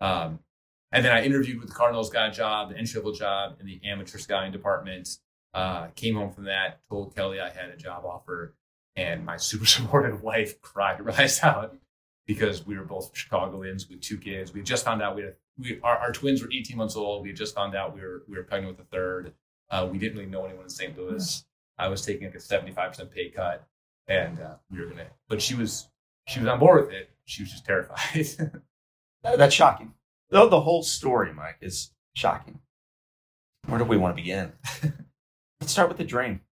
[0.01, 0.39] Um,
[0.93, 3.67] and then I interviewed with the Cardinals, got a job, the entry level job in
[3.67, 5.09] the amateur scouting department.
[5.53, 8.55] Uh, came home from that, told Kelly I had a job offer,
[8.95, 11.75] and my super supportive wife cried her eyes out
[12.29, 14.53] because we were both Chicagoans with two kids.
[14.53, 17.25] We just found out we had we our, our twins were 18 months old.
[17.25, 19.33] We just found out we were we were pregnant with a third.
[19.71, 20.97] Uh, we didn't really know anyone in St.
[20.97, 21.45] Louis.
[21.79, 23.67] I was taking like a 75% pay cut,
[24.07, 25.07] and uh, we were gonna.
[25.29, 25.89] But she was
[26.27, 27.11] she was on board with it.
[27.25, 28.53] She was just terrified.
[29.23, 29.95] That's shocking.
[30.31, 32.61] The, the whole story, Mike, is shocking.
[33.67, 34.53] Where do we want to begin?
[35.61, 36.43] Let's start with the dream.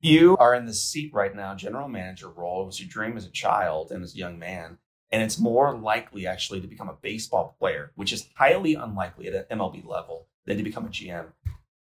[0.00, 2.62] You are in the seat right now, general manager role.
[2.62, 4.78] It was your dream as a child and as a young man
[5.16, 9.46] and it's more likely actually to become a baseball player, which is highly unlikely at
[9.50, 11.28] an MLB level than to become a GM.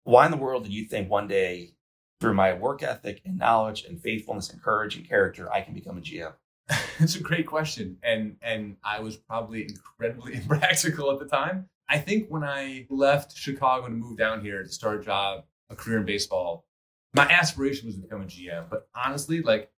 [0.04, 1.76] Why in the world do you think one day,
[2.20, 5.98] through my work ethic and knowledge and faithfulness and courage and character, I can become
[5.98, 6.34] a GM?
[7.00, 11.70] it's a great question, and and I was probably incredibly impractical at the time.
[11.88, 15.76] I think when I left Chicago to move down here to start a job, a
[15.78, 16.65] career in baseball,
[17.13, 18.70] my aspiration was to become a GM.
[18.70, 19.72] But honestly, like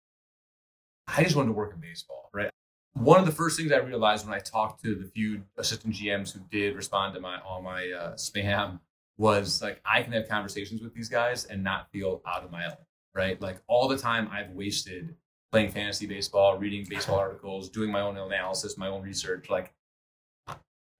[1.07, 2.49] I just wanted to work in baseball, right?
[2.93, 6.31] One of the first things I realized when I talked to the few assistant GMs
[6.31, 8.79] who did respond to my all my uh, spam
[9.17, 12.63] was like I can have conversations with these guys and not feel out of my
[12.63, 13.39] element, right?
[13.41, 15.15] Like all the time I've wasted
[15.51, 19.73] playing fantasy baseball, reading baseball articles, doing my own analysis, my own research, like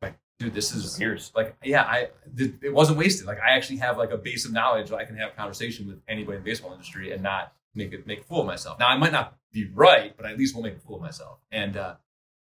[0.01, 1.32] like dude, this is years.
[1.36, 3.27] Like yeah, I th- it wasn't wasted.
[3.27, 4.91] Like I actually have like a base of knowledge.
[4.91, 8.06] I can have a conversation with anybody in the baseball industry and not make it
[8.08, 8.80] make a fool of myself.
[8.80, 11.02] Now I might not be right, but I at least won't make a fool of
[11.02, 11.40] myself.
[11.52, 11.96] And uh,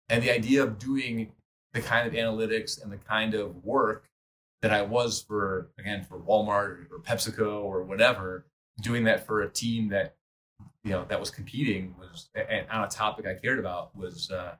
[0.10, 1.32] and the idea of doing
[1.74, 4.10] the kind of analytics and the kind of work
[4.62, 8.46] that I was for again for Walmart or PepsiCo or whatever,
[8.82, 10.15] doing that for a team that
[10.84, 14.56] you know, that was competing was and on a topic I cared about was, uh,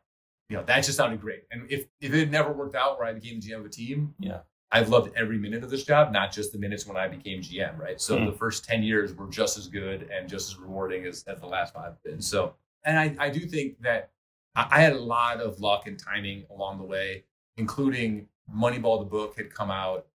[0.50, 1.44] you know, that just sounded great.
[1.52, 4.14] And if if it never worked out where I became the GM of a team,
[4.20, 4.40] Yeah.
[4.72, 7.78] I've loved every minute of this job, not just the minutes when I became GM,
[7.78, 8.00] right?
[8.00, 8.26] So Mm.
[8.28, 11.48] the first 10 years were just as good and just as rewarding as, as the
[11.48, 12.22] last five have been.
[12.22, 12.56] So,
[12.86, 14.12] and I, I do think that
[14.56, 17.24] I, had a lot of luck and timing along the way,
[17.58, 20.08] including Moneyball, the book had come out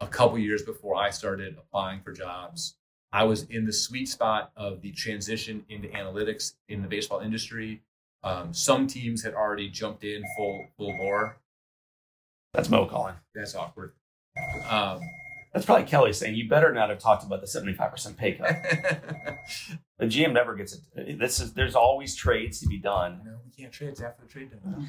[0.00, 2.76] a couple years before I started applying for jobs.
[3.12, 7.82] I was in the sweet spot of the transition into analytics in the baseball industry.
[8.22, 11.38] Um, some teams had already jumped in full full bore.
[12.54, 13.14] That's Mo calling.
[13.34, 13.92] That's awkward.
[14.68, 15.00] Um,
[15.52, 18.56] That's probably Kelly saying you better not have talked about the seventy-five percent pay cut.
[20.00, 21.18] The GM never gets it.
[21.18, 23.20] This is there's always trades to be done.
[23.22, 23.90] No, we can't trade.
[23.90, 24.88] It's after the trade deadline.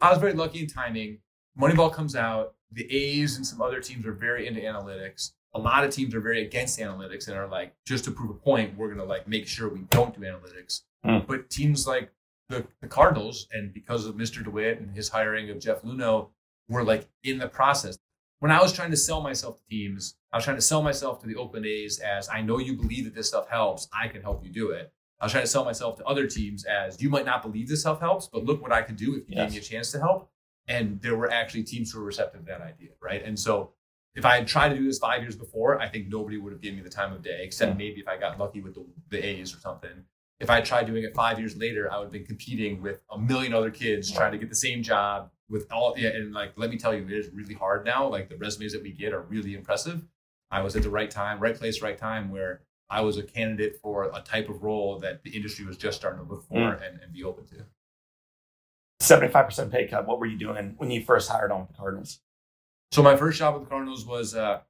[0.00, 1.18] I was very lucky in timing.
[1.58, 2.54] Moneyball comes out.
[2.72, 5.30] The A's and some other teams are very into analytics.
[5.54, 8.34] A lot of teams are very against analytics and are like, just to prove a
[8.34, 10.82] point, we're gonna like make sure we don't do analytics.
[11.04, 11.18] Hmm.
[11.24, 12.10] But teams like
[12.48, 14.42] the, the Cardinals, and because of Mr.
[14.42, 16.30] DeWitt and his hiring of Jeff Luhnow,
[16.68, 17.98] were like in the process.
[18.40, 21.20] When I was trying to sell myself to teams, I was trying to sell myself
[21.20, 23.88] to the Oakland A's as I know you believe that this stuff helps.
[23.98, 24.92] I can help you do it.
[25.20, 27.80] I was trying to sell myself to other teams as you might not believe this
[27.80, 29.46] stuff helps, but look what I could do if you Yes.
[29.46, 30.30] gave me a chance to help.
[30.68, 33.22] And there were actually teams who were receptive to that idea, right?
[33.24, 33.72] And so
[34.14, 36.60] if I had tried to do this five years before, I think nobody would have
[36.60, 37.78] given me the time of day, except Hmm.
[37.78, 40.04] maybe if I got lucky with the, the A's or something.
[40.40, 43.18] If I tried doing it five years later, I would have been competing with a
[43.18, 46.70] million other kids trying to get the same job with all yeah, and like let
[46.70, 48.06] me tell you, it is really hard now.
[48.08, 50.04] Like the resumes that we get are really impressive.
[50.50, 53.78] I was at the right time, right place, right time where I was a candidate
[53.82, 56.86] for a type of role that the industry was just starting to look for Mm.
[56.88, 57.64] and, and be open to.
[59.00, 60.06] Seventy-five percent pay cut.
[60.06, 62.20] What were you doing when you first hired on with the Cardinals?
[62.92, 64.60] So my first job with the Cardinals was uh,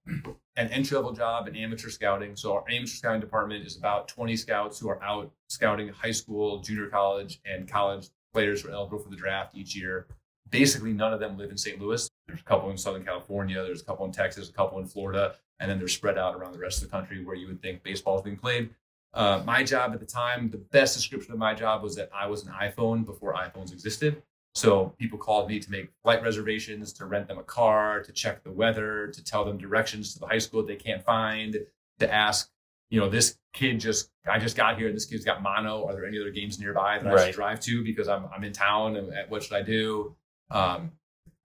[0.57, 2.35] an entry level job in amateur scouting.
[2.35, 6.61] So our amateur scouting department is about 20 scouts who are out scouting high school,
[6.61, 10.07] junior college, and college players who are eligible for the draft each year.
[10.51, 11.81] Basically, none of them live in St.
[11.81, 12.09] Louis.
[12.27, 15.35] There's a couple in Southern California, there's a couple in Texas, a couple in Florida,
[15.61, 17.83] and then they're spread out around the rest of the country where you would think
[17.83, 18.71] baseball is being played.
[19.15, 22.27] Uh, my job at the time, the best description of my job was that I
[22.27, 24.23] was an iPhone before iPhones existed.
[24.55, 28.43] So people called me to make flight reservations, to rent them a car, to check
[28.43, 31.59] the weather, to tell them directions to the high school they can't find,
[31.99, 32.51] to ask,
[32.91, 35.87] you know, this kid just I just got here and this kid's got mono.
[35.87, 37.27] Are there any other games nearby that I Right.
[37.27, 40.15] should drive to because I'm I'm in town and what should I do?
[40.51, 40.93] Um,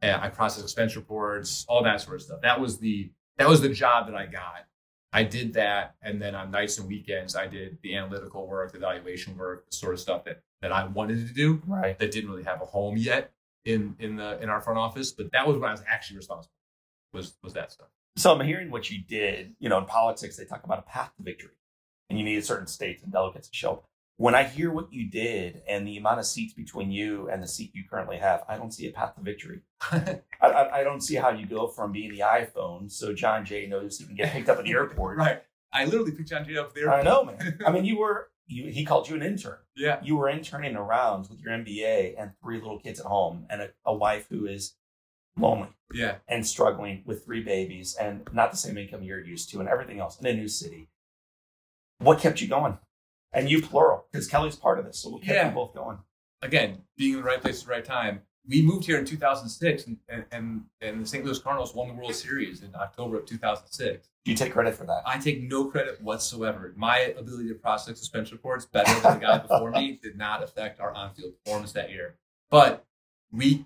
[0.01, 2.41] and I process expense reports, all that sort of stuff.
[2.41, 4.65] That was the that was the job that I got.
[5.13, 8.77] I did that, and then on nights and weekends, I did the analytical work, the
[8.77, 11.97] evaluation work, the sort of stuff that that I wanted to do Right.
[11.99, 13.31] that didn't really have a home yet
[13.65, 15.11] in in the in our front office.
[15.11, 16.53] But that was when I was actually responsible.
[17.13, 17.87] Was was that stuff?
[18.17, 19.55] So I'm hearing what you did.
[19.59, 21.51] You know, in politics, they talk about a path to victory,
[22.09, 23.89] and you need certain states and delegates to show up.
[24.17, 27.47] When I hear what you did and the amount of seats between you and the
[27.47, 29.61] seat you currently have, I don't see a path to victory.
[29.91, 33.65] I, I, I don't see how you go from being the iPhone, so Jon Jay
[33.65, 35.17] knows he can get picked up at the airport.
[35.25, 35.41] right.
[35.73, 36.93] I literally picked Jon Jay up there.
[36.93, 37.57] I know, man.
[37.65, 38.69] I mean, you were you.
[38.69, 39.57] He called you an intern.
[39.75, 39.99] yeah.
[40.03, 43.69] You were interning around with your MBA and three little kids at home, and a,
[43.85, 44.75] a wife who is
[45.37, 46.15] lonely Yeah.
[46.27, 49.99] and struggling with three babies and not the same income you're used to, and everything
[49.99, 50.89] else in a new city.
[51.99, 52.77] What kept you going?
[53.33, 55.43] And you plural, because Kelly's part of this, so what kept Yeah.
[55.45, 55.97] them both going?
[56.41, 58.21] Again, being in the right place at the right time.
[58.49, 61.23] We moved here in 2006, and and, and, and the St.
[61.23, 64.09] Louis Cardinals won the World Series in October of 2006.
[64.25, 65.03] Do you take credit for that?
[65.05, 66.73] I take no credit whatsoever.
[66.75, 70.79] My ability to process suspension reports better than the guy before me did not affect
[70.79, 72.15] our on-field performance that year.
[72.49, 72.83] But
[73.31, 73.65] we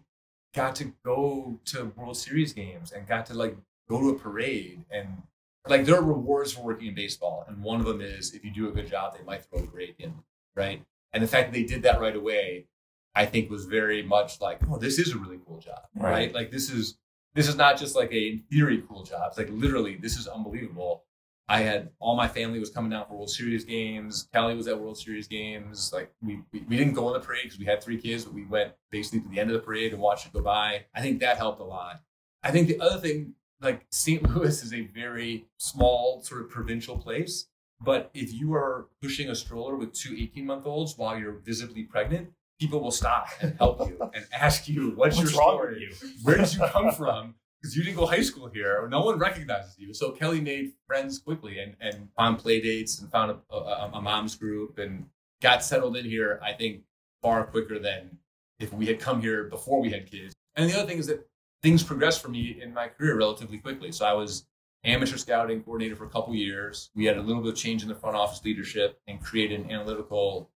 [0.54, 3.56] got to go to World Series games and got to like
[3.90, 5.24] go to a parade and
[5.68, 8.52] like there are rewards for working in baseball, and one of them is if you
[8.52, 10.14] do a good job, they might throw a parade in,
[10.56, 10.84] right?
[11.14, 12.68] And the fact that they did that right away,
[13.16, 16.12] I think, was very much like, oh, this is a really cool job, Right.
[16.12, 16.34] right?
[16.34, 16.98] Like this is
[17.34, 19.24] this is not just like a in theory cool job.
[19.30, 21.04] It's like literally, this is unbelievable.
[21.48, 24.28] I had all my family was coming down for World Series games.
[24.34, 25.92] Kelly was at World Series games.
[25.94, 28.34] Like we we, we didn't go on the parade because we had three kids, but
[28.34, 30.86] we went basically to the end of the parade and watched it go by.
[30.96, 32.02] I think that helped a lot.
[32.44, 34.24] I think the other thing, like St.
[34.36, 37.48] Louis is a very small sort of provincial place.
[37.82, 41.84] But if you are pushing a stroller with two 18 month olds while you're visibly
[41.84, 45.90] pregnant, people will stop and help you and ask you, what's, What's your story?
[45.90, 46.10] with you?
[46.24, 47.36] Where did you come from?
[47.62, 48.88] Because you didn't go high school here.
[48.90, 49.94] No one recognizes you.
[49.94, 54.02] So Kelly made friends quickly and, and found play dates and found a, a, a
[54.02, 55.08] mom's group and
[55.42, 56.82] got settled in here, I think,
[57.22, 58.20] far quicker than
[58.60, 60.34] if we had come here before we had kids.
[60.56, 61.28] And the other thing is that
[61.64, 63.92] things progressed for me in my career relatively quickly.
[63.92, 64.46] So I was
[64.84, 66.92] amateur scouting coordinator for a couple years.
[66.96, 69.72] We had a little bit of change in the front office leadership and created an
[69.72, 70.50] analytical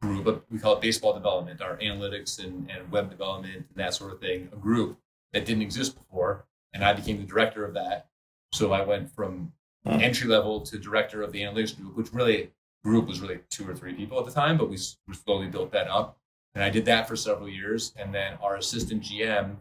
[0.00, 0.44] group.
[0.50, 4.20] We call it baseball development, our analytics and, and web development and that sort of
[4.20, 4.48] thing.
[4.52, 4.98] A group
[5.32, 8.06] that didn't exist before, and I became the director of that.
[8.52, 9.52] So I went from
[9.86, 10.00] Hmm.
[10.00, 12.50] entry level to director of the analytics group, which really
[12.82, 15.72] group was really two or three people at the time, but we, we slowly built
[15.72, 16.18] that up.
[16.54, 17.92] And I did that for several years.
[17.96, 19.56] And then our assistant GM,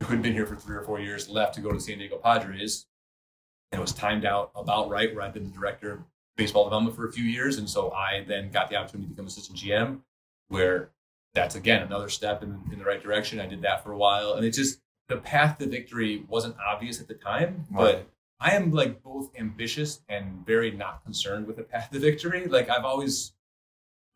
[0.00, 2.18] who had been here for three or four years, left to go to San Diego
[2.18, 2.86] Padres.
[3.72, 5.98] And it was timed out about right where I'd been the director of
[6.36, 7.58] baseball development for a few years.
[7.58, 10.00] And so I then got the opportunity to become assistant GM,
[10.48, 10.90] where
[11.34, 13.40] that's again another step in, in the right direction.
[13.40, 14.34] I did that for a while.
[14.34, 18.08] And it just, the path to victory wasn't obvious at the time, but
[18.40, 22.46] I am like both ambitious and very not concerned with the path to victory.
[22.46, 23.32] Like I've always,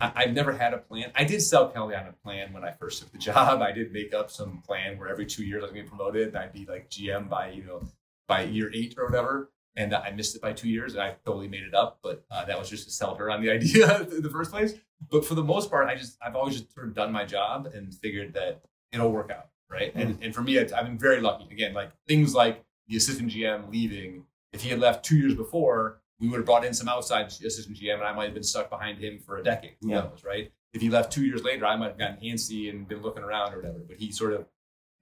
[0.00, 1.12] I, I've never had a plan.
[1.14, 3.62] I did sell Kelly on a plan when I first took the job.
[3.62, 5.96] I did make up some plan where every two years I was going to be
[5.96, 7.82] promoted and I'd be like GM by, you know,
[8.26, 9.50] by year eight or whatever.
[9.76, 12.00] And I missed it by two years and I totally made it up.
[12.02, 14.74] But uh, that was just to sell her on the idea in the first place.
[15.10, 17.66] But for the most part, I just, I've always just sort of done my job
[17.66, 19.46] and figured that it'll work out.
[19.70, 19.94] Right.
[19.94, 21.46] And, and for me, I've been very lucky.
[21.52, 24.24] Again, like things like the assistant GM leaving.
[24.52, 27.76] If he had left two years before, we would have brought in some outside assistant
[27.76, 29.76] GM, and I might have been stuck behind him for a decade.
[29.80, 30.00] Who Yeah.
[30.02, 30.52] knows, right?
[30.72, 33.52] If he left two years later, I might have gotten antsy and been looking around
[33.54, 33.80] or whatever.
[33.80, 34.46] But he sort of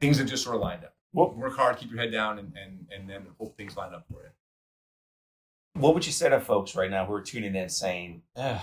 [0.00, 0.94] things have just sort of lined up.
[1.10, 4.06] What Work hard, keep your head down, and and and then hope things line up
[4.08, 4.30] for you.
[5.74, 8.60] What would you say to folks right now who are tuning in saying, "Ugh,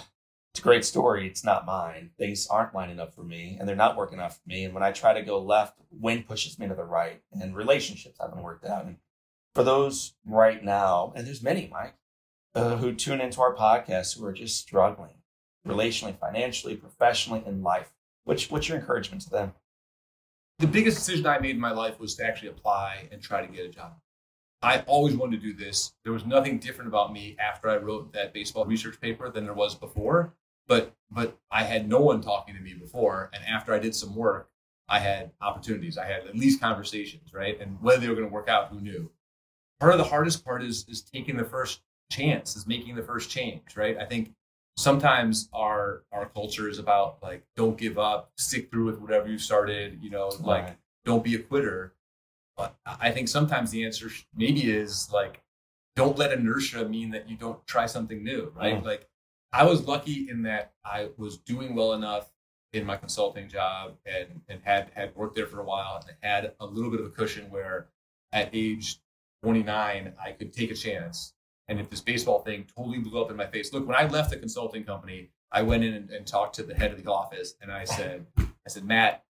[0.51, 1.27] "It's a great story.
[1.27, 2.11] It's not mine.
[2.17, 4.63] Things aren't lining up for me, and they're not working out for me.
[4.63, 8.17] And when I try to go left, wind pushes me to the right, and relationships
[8.19, 8.97] haven't worked out." And
[9.53, 11.95] for those right now, and there's many, Mike,
[12.55, 15.15] uh, who tune into our podcast who are just struggling
[15.67, 17.91] relationally, financially, professionally, in life.
[18.23, 19.53] What's what's your encouragement to them?
[20.59, 23.51] the biggest decision I made in my life was to actually apply and try to
[23.51, 23.93] get a job.
[24.61, 25.93] I always wanted to do this.
[26.03, 29.53] There was nothing different about me after I wrote that baseball research paper than there
[29.53, 30.33] was before.
[30.67, 34.15] But but I had no one talking to me before, and after I did some
[34.15, 34.49] work,
[34.89, 35.97] I had opportunities.
[35.97, 37.59] I had at least conversations, right?
[37.59, 39.11] And whether they were going to work out, who knew?
[39.79, 43.29] Part of the hardest part is is taking the first chance, is making the first
[43.29, 43.97] change, right?
[43.97, 44.31] I think
[44.77, 49.37] sometimes our our culture is about like don't give up, stick through with whatever you
[49.37, 50.77] started, you know, like Right.
[51.05, 51.95] don't be a quitter.
[52.57, 55.41] But I think sometimes the answer maybe is like
[55.95, 58.81] don't let inertia mean that you don't try something new, right?
[58.81, 58.85] Mm.
[58.85, 59.07] Like
[59.53, 62.29] I was lucky in that I was doing well enough
[62.73, 66.53] in my consulting job and and had had worked there for a while and had
[66.59, 67.87] a little bit of a cushion where
[68.33, 68.99] at age
[69.43, 71.33] 29 I could take a chance.
[71.67, 74.29] And if this baseball thing totally blew up in my face, look, when I left
[74.29, 77.55] the consulting company, I went in and, and talked to the head of the office
[77.61, 79.23] and I said, I said, Matt,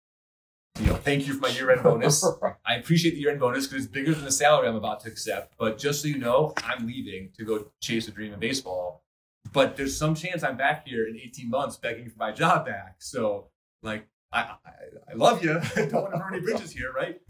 [0.80, 2.26] you know, thank you for my year-end bonus.
[2.66, 5.54] I appreciate the year-end bonus because it's bigger than the salary I'm about to accept.
[5.58, 9.04] But just so you know, I'm leaving to go chase a dream in baseball.
[9.54, 12.96] But there's some chance I'm back here in 18 months begging for my job back.
[13.00, 13.48] So,
[13.84, 14.72] like, I I,
[15.12, 15.62] I love you.
[15.78, 17.22] I Don't want to burn any bridges here, right?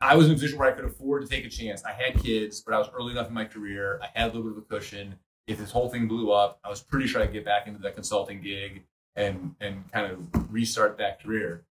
[0.00, 1.84] I was in a position where I could afford to take a chance.
[1.84, 4.00] I had kids, but I was early enough in my career.
[4.02, 5.16] I had a little bit of a cushion.
[5.46, 7.94] If this whole thing blew up, I was pretty sure I'd get back into that
[7.94, 8.84] consulting gig
[9.16, 11.64] and and kind of restart that career.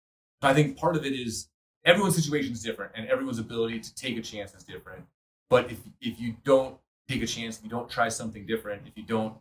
[0.42, 1.48] I think part of it is
[1.86, 5.06] everyone's situation is different and everyone's ability to take a chance is different.
[5.50, 8.98] But if if you don't take a chance, if you don't try something different, if
[8.98, 9.36] you don't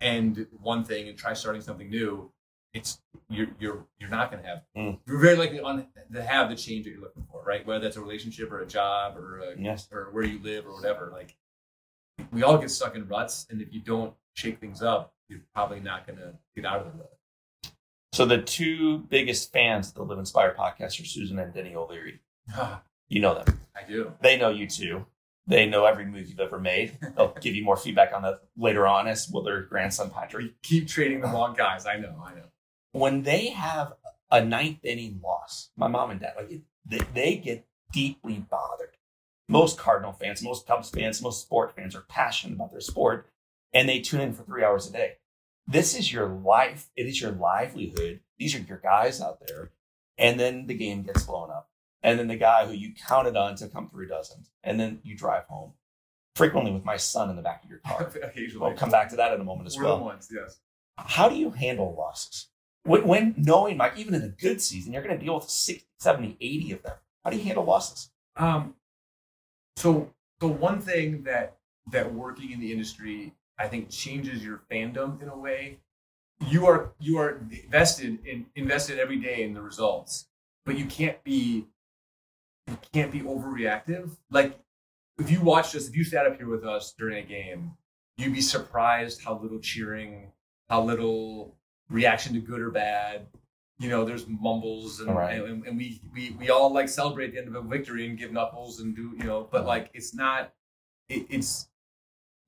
[0.00, 2.32] end one thing and try starting something new,
[2.72, 4.98] it's you're you're you're not going to have Mm.
[5.06, 7.66] you're very likely on to have the change that you're looking for, right?
[7.66, 9.88] Whether that's a relationship or a job or a, Yes.
[9.92, 11.10] or where you live or whatever.
[11.12, 11.36] Like
[12.32, 15.80] we all get stuck in ruts, and if you don't shake things up, you're probably
[15.80, 17.72] not going to get out of the rut.
[18.12, 22.20] So the two biggest fans of the Live Inspired podcast are Susan and Denny O'Leary.
[23.12, 23.58] You know them.
[23.74, 24.12] I do.
[24.22, 25.04] They know you too.
[25.48, 26.96] They know every move you've ever made.
[27.16, 30.52] They'll give you more feedback on that later on, as will their grandson Patrick.
[30.62, 31.86] Keep trading the wrong guys.
[31.86, 32.14] I know.
[32.24, 32.44] I know.
[32.92, 33.92] When they have
[34.30, 38.96] a ninth inning loss, my mom and dad, like it, they, they get deeply bothered.
[39.48, 43.28] Most Cardinal fans, most Cubs fans, most sport fans are passionate about their sport,
[43.72, 45.14] and they tune in for three hours a day.
[45.66, 46.88] This is your life.
[46.96, 48.20] It is your livelihood.
[48.38, 49.70] These are your guys out there.
[50.18, 51.70] And then the game gets blown up.
[52.02, 54.48] And then the guy who you counted on to come through doesn't.
[54.64, 55.72] And then you drive home.
[56.34, 58.10] Frequently with my son in the back of your car.
[58.22, 58.66] Occasionally.
[58.68, 60.00] We'll come back to that in a moment as We're well.
[60.00, 60.28] ones.
[60.34, 60.60] Yes.
[60.96, 62.48] How do you handle losses?
[62.84, 65.86] When, when knowing, like, even in a good season, you're going to deal with 60,
[65.98, 66.94] 70, 80 of them.
[67.24, 68.10] How do you handle losses?
[68.36, 68.74] Um,
[69.76, 70.10] so
[70.40, 71.56] so one thing that
[71.90, 75.78] that working in the industry I think changes your fandom in a way.
[76.46, 80.26] You are you are invested in invested every day in the results,
[80.64, 81.66] but you can't be
[82.66, 84.16] you can't be overreactive.
[84.30, 84.58] Like
[85.18, 87.72] if you watched us, if you sat up here with us during a game,
[88.16, 90.32] you'd be surprised how little cheering,
[90.70, 91.56] how little
[91.90, 93.26] reaction to good or bad.
[93.78, 95.42] You know, there's mumbles and, Right.
[95.42, 98.30] and, and we, we we all like celebrate the end of a victory and give
[98.32, 100.52] knuckles and do you know, but like it's not.
[101.08, 101.68] It, it's.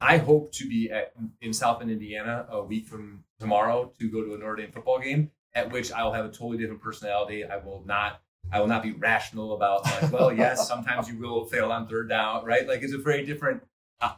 [0.00, 4.22] I hope to be at in South Bend, Indiana, a week from tomorrow to go
[4.24, 7.44] to a Notre Dame football game, at which I will have a totally different personality.
[7.44, 8.20] I will not.
[8.52, 12.08] I will not be rational about like, well, yes, sometimes you will fail on third
[12.08, 12.66] down, right?
[12.68, 13.62] Like it's a very different.
[14.00, 14.12] Uh,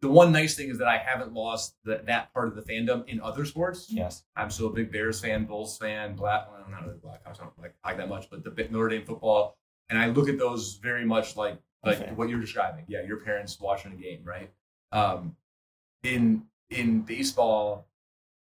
[0.00, 3.06] the one nice thing is that I haven't lost the, that part of the fandom
[3.08, 3.86] in other sports.
[3.90, 4.24] Yes.
[4.36, 6.48] I'm still a big Bears fan, Bulls fan, Black.
[6.50, 7.40] Well, not really Blackhawks.
[7.40, 9.56] I don't like like that much, but the Notre Dame football,
[9.90, 12.12] and I look at those very much like like Okay.
[12.14, 12.84] what you're describing.
[12.88, 14.50] Yeah, your parents watching a game, right?
[14.92, 15.36] Um,
[16.02, 17.86] in in baseball,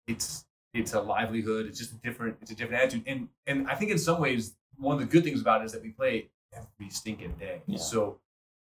[0.07, 1.65] it's it's a livelihood.
[1.65, 2.37] It's just a different.
[2.41, 5.23] It's a different attitude, and and I think in some ways one of the good
[5.23, 7.61] things about it is that we play every stinking day.
[7.65, 7.77] Yeah.
[7.79, 8.19] So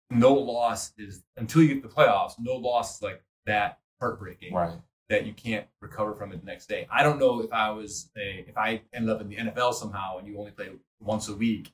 [0.09, 2.33] no loss is until you get the playoffs.
[2.39, 4.77] No loss is like that heartbreaking Right.
[5.09, 6.87] that you can't recover from it the next day.
[6.91, 10.17] I don't know if I was a if I ended up in the NFL somehow
[10.17, 11.71] and you only play once a week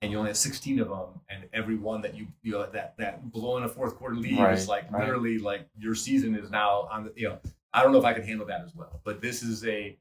[0.00, 2.96] and you only have 16 of them and every one that you you know that
[2.98, 5.04] that blowing a fourth quarter lead Right, is like right.
[5.04, 7.38] literally like your season is now on the you know
[7.72, 9.00] I don't know if I could handle that as well.
[9.04, 9.98] But this is a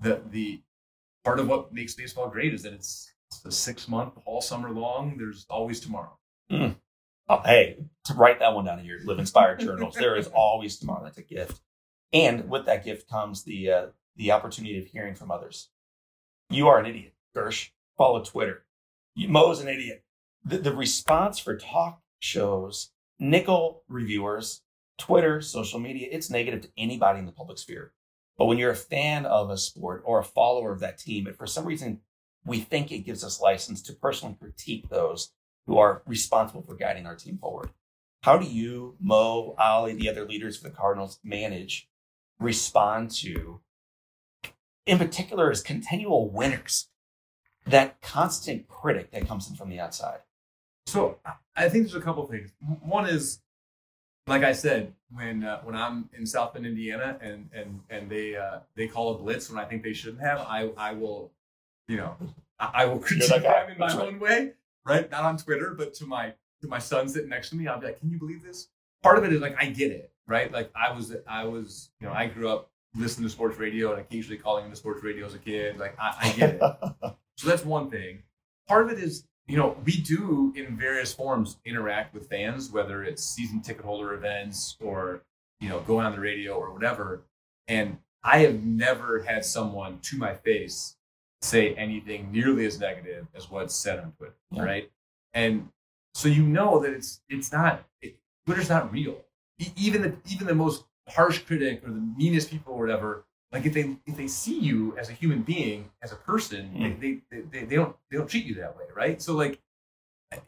[0.00, 0.62] the the
[1.24, 4.70] part of what makes baseball great is that it's, it's a six month all summer
[4.70, 5.16] long.
[5.18, 6.16] There's always tomorrow.
[6.50, 6.68] Hmm.
[7.30, 7.76] Oh, hey,
[8.06, 11.04] to write that one down in your Live Inspired journals, there is always tomorrow.
[11.04, 11.60] That's a gift.
[12.12, 15.68] And with that gift comes the uh, the opportunity of hearing from others.
[16.48, 17.70] You are an idiot, Girsch.
[17.96, 18.64] Follow Twitter.
[19.14, 20.02] You, Mo's an idiot.
[20.44, 24.62] The, the response for talk shows, nickel reviewers,
[24.98, 27.92] Twitter, social media, it's negative to anybody in the public sphere.
[28.38, 31.36] But when you're a fan of a sport or a follower of that team, and
[31.36, 32.00] for some reason
[32.44, 35.30] we think it gives us license to personally critique those
[35.70, 37.70] who are responsible for guiding our team forward.
[38.24, 41.88] How do you, Mo, Oli, the other leaders for the Cardinals manage,
[42.40, 43.60] respond to,
[44.84, 46.88] in particular, as continual winners,
[47.64, 50.18] that constant critic that comes in from the outside?
[50.86, 52.50] So I- I think there's a couple things.
[52.82, 53.40] One is,
[54.26, 58.34] like I said, when uh, when I'm in South Bend, Indiana, and and and they
[58.34, 61.30] uh, they call a blitz when I think they shouldn't have, I I will,
[61.86, 62.16] you know,
[62.58, 64.08] I, I will critique them in my That's right.
[64.08, 64.52] own way,
[64.84, 65.10] right?
[65.10, 67.86] Not on Twitter, but to my to my son sitting next to me, I'll be
[67.86, 68.68] like, "Can you believe this?"
[69.02, 70.52] Part of it is like I get it, right?
[70.52, 74.00] Like I was I was you know I grew up listening to sports radio and
[74.00, 75.78] occasionally calling into sports radio as a kid.
[75.78, 76.62] Like I, I get it.
[77.40, 78.22] So that's one thing.
[78.68, 83.02] Part of it is, you know, we do in various forms interact with fans, whether
[83.02, 85.22] it's season ticket holder events or,
[85.58, 87.22] you know, going on the radio or whatever.
[87.66, 90.96] And I have never had someone to my face
[91.42, 94.62] say anything nearly as negative as what's said on Twitter, Yeah.
[94.62, 94.90] right?
[95.32, 95.68] And
[96.14, 98.16] so you know that it's it's not it,
[98.46, 99.16] Twitter's not real.
[99.58, 103.64] E- even the even the most harsh critic or the meanest people or whatever, like
[103.64, 107.00] if they if they see you as a human being, as a person, Mm.
[107.00, 109.22] they, they, they they don't they don't treat you that way, right?
[109.22, 109.60] So like,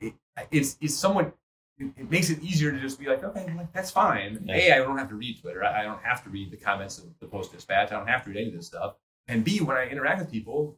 [0.01, 0.15] it,
[0.51, 1.35] it's it's somewhat.
[1.79, 4.39] It, makes it easier to just be like, okay, like, that's fine.
[4.45, 4.55] Yeah.
[4.55, 5.65] A, I don't have to read Twitter.
[5.65, 7.91] I, I don't have to read the comments of the Post Dispatch.
[7.91, 8.95] I don't have to read any of this stuff.
[9.27, 10.77] And B, when I interact with people,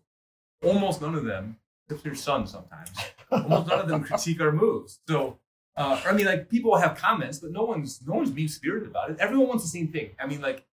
[0.65, 1.57] almost none of them,
[1.89, 2.91] except your son sometimes,
[3.31, 5.01] almost none of them critique our moves.
[5.09, 5.39] So,
[5.77, 9.11] uh, I mean, like people have comments, but no one's no one's mean spirited about
[9.11, 9.17] it.
[9.19, 10.11] Everyone wants the same thing.
[10.21, 10.65] I mean, like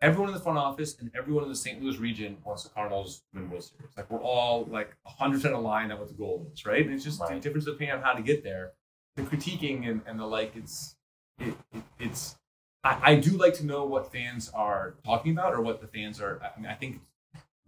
[0.00, 1.82] everyone in the front office and everyone in the St.
[1.82, 3.96] Louis region wants the Cardinals win World Series.
[3.96, 6.84] Like we're all like 100 percent aligned on what the goal is, right?
[6.84, 7.36] And it's just Right.
[7.36, 8.72] a difference depending on how to get there.
[9.16, 10.96] The critiquing and, and the like, it's
[11.40, 12.36] it, it, it's.
[12.84, 16.20] I, I do like to know what fans are talking about or what the fans
[16.20, 16.40] are.
[16.56, 17.00] I mean, I think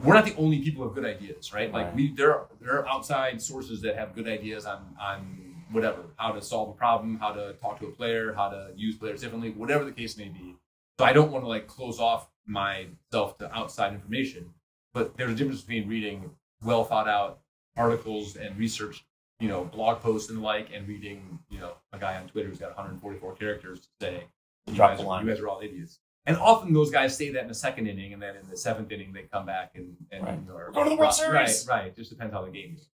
[0.02, 1.72] we're not the only people who have good ideas, right?
[1.72, 6.02] Like we there are there are outside sources that have good ideas on on whatever,
[6.16, 9.20] how to solve a problem, how to talk to a player, how to use players
[9.20, 10.56] differently, whatever the case may be.
[10.98, 14.52] So I don't want to like close off myself to outside information,
[14.92, 16.30] but there's a difference between reading
[16.62, 17.40] well thought out
[17.76, 19.04] articles and research,
[19.38, 22.48] you know, blog posts and the like, and reading, you know, a guy on Twitter
[22.48, 24.24] who's got 144 characters to say,
[24.66, 26.00] you guys, you guys are all idiots.
[26.26, 28.92] And often those guys say that in the second inning, and then in the seventh
[28.92, 30.38] inning they come back and and Right.
[30.38, 31.66] you know, are- We're going to the World right, Series.
[31.66, 31.96] Right, right.
[31.96, 32.88] Just depends how the game is.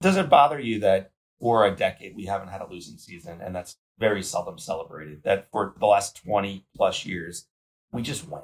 [0.00, 3.54] Does it bother you that for a decade we haven't had a losing season, and
[3.54, 5.22] that's very seldom celebrated?
[5.24, 7.46] That for the last twenty plus years
[7.92, 8.42] we just win,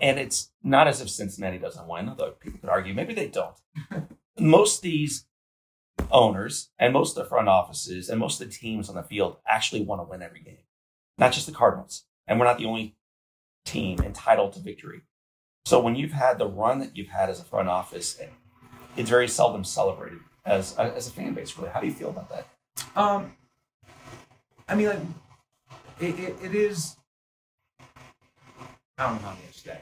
[0.00, 2.08] and it's not as if Cincinnati doesn't win.
[2.08, 3.56] Although people could argue maybe they don't.
[4.38, 5.26] most of these
[6.10, 9.36] owners and most of the front offices and most of the teams on the field
[9.46, 10.64] actually want to win every game,
[11.18, 12.04] not just the Cardinals.
[12.30, 12.96] And we're not the only
[13.66, 15.02] team entitled to victory.
[15.66, 18.18] So when you've had the run that you've had as a front office,
[18.96, 21.58] it's very seldom celebrated as as a fan base.
[21.58, 22.46] Really, how do you feel about that?
[22.96, 23.34] Um,
[24.66, 25.00] I mean, like,
[26.00, 26.96] it, it, it is.
[28.96, 29.78] I don't know how to say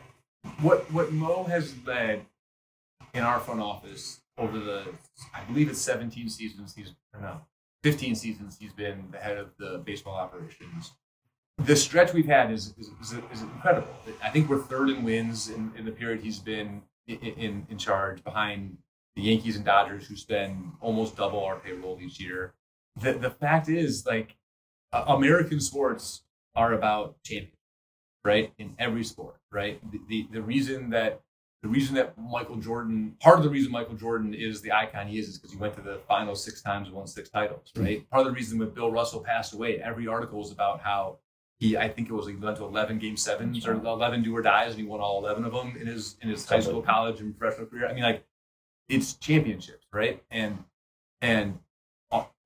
[0.61, 2.25] what what Mo has led
[3.15, 4.85] in our front office over the,
[5.35, 6.75] I believe it's 17 seasons.
[6.75, 7.41] He's no,
[7.83, 8.57] 15 seasons.
[8.59, 10.93] He's been the head of the baseball operations.
[11.59, 13.89] The stretch we've had is is, is, is incredible.
[14.23, 17.79] I think we're third in wins in, in the period he's been in, in, in
[17.79, 18.79] charge, behind
[19.17, 22.55] the Yankees and Dodgers, who spend almost double our payroll each year.
[23.03, 24.37] The the fact is, like,
[24.93, 26.23] American sports
[26.55, 27.57] are about champions,
[28.25, 28.53] right?
[28.59, 29.81] In every sport, right?
[29.91, 31.21] The, the the reason that
[31.63, 35.19] the reason that Michael Jordan, part of the reason Michael Jordan is the icon he
[35.19, 37.99] is, is because he went to the finals six times and won six titles, right?
[37.99, 38.09] Mm-hmm.
[38.11, 41.19] Part of the reason when Bill Russell passed away, every article was about how
[41.59, 44.43] he, I think it was he went to 11 game sevens or 11 do or
[44.43, 47.21] dies, and he won all 11 of them in his in his high school, college,
[47.21, 47.89] and professional career.
[47.89, 48.25] I mean, like
[48.89, 50.23] it's championships, right?
[50.31, 50.65] And
[51.21, 51.59] and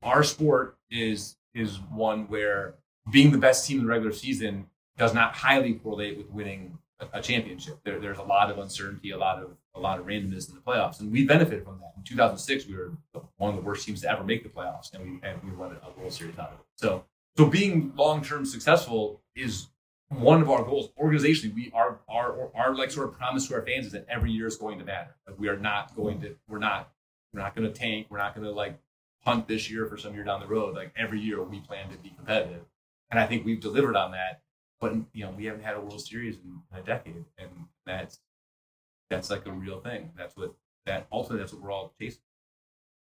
[0.02, 2.74] our sport is is one where
[3.10, 7.18] being the best team in the regular season does not highly correlate with winning a,
[7.18, 7.80] a championship.
[7.84, 10.60] There, there's a lot of uncertainty, a lot of a lot of randomness in the
[10.66, 11.92] playoffs, and we benefited from that.
[11.96, 12.92] In 2006, we were
[13.36, 15.76] one of the worst teams to ever make the playoffs, and we and we won
[15.82, 16.66] a World Series out of it.
[16.76, 17.04] So
[17.36, 19.68] so being long term successful is
[20.08, 21.54] one of our goals organizationally.
[21.54, 24.46] We are our our like sort of promise to our fans is that every year
[24.46, 25.16] is going to matter.
[25.26, 26.92] Like we are not going to we're not
[27.32, 28.06] we're not going to tank.
[28.10, 28.78] We're not going to like
[29.24, 30.74] punt this year for some year down the road.
[30.74, 32.64] Like every year we plan to be competitive,
[33.10, 34.42] and I think we've delivered on that.
[34.80, 37.50] But you know we haven't had a World Series in, in a decade, and
[37.86, 38.18] that's
[39.08, 40.10] that's like a real thing.
[40.16, 40.54] That's what
[40.86, 42.20] that ultimately that's what we're all chasing.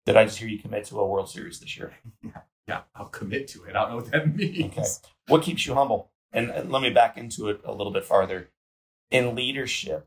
[0.06, 1.92] Did I just hear you commit to a World Series this year?
[2.22, 2.40] yeah,
[2.70, 3.70] yeah, I'll commit to it.
[3.70, 4.78] I don't know what that means.
[4.78, 4.88] Okay.
[5.26, 6.10] What keeps you humble?
[6.32, 8.50] And let me back into it a little bit farther.
[9.10, 10.06] In leadership,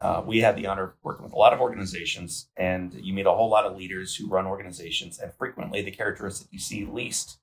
[0.00, 3.26] uh, we have the honor of working with a lot of organizations, and you meet
[3.26, 5.18] a whole lot of leaders who run organizations.
[5.18, 7.38] And frequently, the characteristic you see least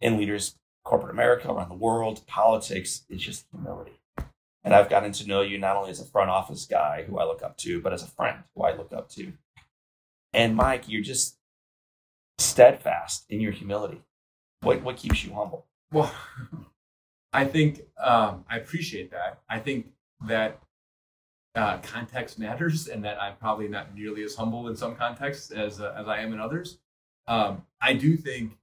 [0.00, 0.54] in leaders,
[0.84, 3.98] corporate America, around the world, politics, is just humility.
[4.62, 7.24] And I've gotten to know you not only as a front office guy who I
[7.24, 9.32] look up to, but as a friend who I look up to.
[10.32, 11.38] And Mike, you're just
[12.38, 14.02] steadfast in your humility.
[14.62, 15.66] What what keeps you humble?
[15.92, 16.12] Well,
[17.32, 19.40] I think um, I appreciate that.
[19.48, 19.88] I think
[20.26, 20.60] that
[21.54, 25.80] uh, context matters, and that I'm probably not nearly as humble in some contexts as
[25.80, 26.78] uh, as I am in others.
[27.26, 28.58] Um, I do think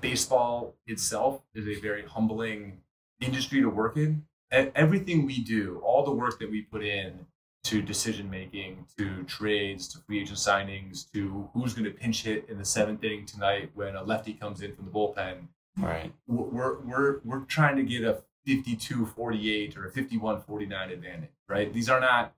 [0.00, 2.80] baseball itself is a very humbling
[3.20, 4.24] industry to work in.
[4.50, 7.26] Everything we do, all the work that we put in
[7.66, 12.46] to decision making, to trades, to free agent signings, to who's going to pinch hit
[12.48, 15.48] in the seventh inning tonight when a lefty comes in from the bullpen.
[15.76, 16.12] Right.
[16.28, 21.72] We're we're we're trying to get a 52-48 or a 51-49 advantage, right?
[21.72, 22.32] These are not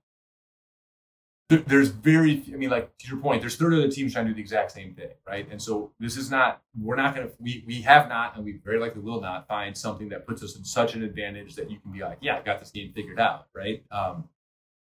[1.49, 4.35] there's very I mean like to your point, there's 30 other teams trying to do
[4.35, 5.47] the exact same thing, right?
[5.49, 8.79] And so this is not we're not gonna we we have not and we very
[8.79, 11.91] likely will not find something that puts us in such an advantage that you can
[11.91, 13.83] be like, yeah, I got this game figured out, right?
[13.91, 14.27] Um,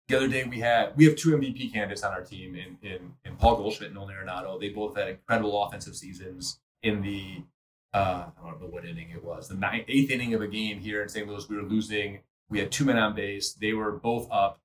[0.07, 3.13] the other day we had we have two MVP candidates on our team in in,
[3.25, 4.59] in Paul Goldschmidt and Nolan Arenado.
[4.59, 7.43] They both had incredible offensive seasons in the
[7.93, 10.79] uh, I don't know what inning it was, the ninth, eighth inning of a game
[10.79, 11.27] here in St.
[11.27, 11.47] Louis.
[11.47, 12.19] We were losing.
[12.49, 13.53] We had two men on base.
[13.53, 14.59] They were both up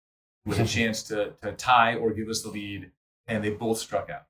[0.45, 2.91] with a chance to to tie or give us the lead,
[3.27, 4.27] and they both struck out.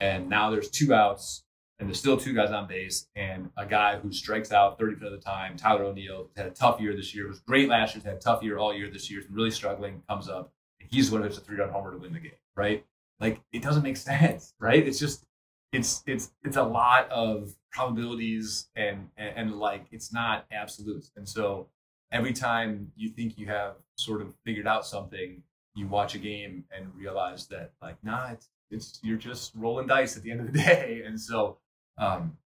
[0.00, 1.44] And now there's two outs,
[1.80, 5.12] and there's still two guys on base, and a guy who strikes out 30% of
[5.12, 7.26] the time, Tyler O'Neill, had a tough year this year.
[7.26, 9.22] Was great last year, had a tough year all year this year.
[9.30, 10.02] really struggling.
[10.06, 12.32] Comes up, and he's the one hits a three-run homer to win the game.
[12.54, 12.84] Right?
[13.18, 14.86] Like it doesn't make sense, right?
[14.86, 15.24] It's just
[15.72, 21.10] it's it's it's a lot of probabilities and, and and like it's not absolutes.
[21.16, 21.68] And so
[22.12, 25.42] every time you think you have sort of figured out something,
[25.74, 30.16] you watch a game and realize that like nah, it's it's you're just rolling dice
[30.16, 31.02] at the end of the day.
[31.06, 31.58] And so
[32.00, 32.36] um,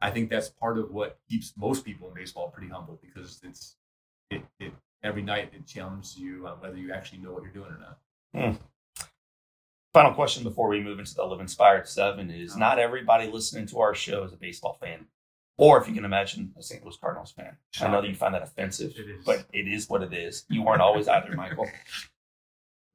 [0.00, 3.76] I think that's part of what keeps most people in baseball pretty humble because it's
[4.30, 7.70] it, it every night it challenges you on whether you actually know what you're doing
[7.70, 7.98] or not.
[8.34, 8.62] Hmm.
[9.92, 12.58] Final question before we move into the Live Inspired Seven is uh-huh.
[12.58, 15.06] not everybody listening to our show is a baseball fan.
[15.56, 16.82] Or if you can imagine a St.
[16.82, 17.56] Louis Cardinals fan.
[17.80, 18.92] I know that you find that offensive,
[19.24, 20.44] but it is what it is.
[20.50, 21.68] You weren't always either, Michael.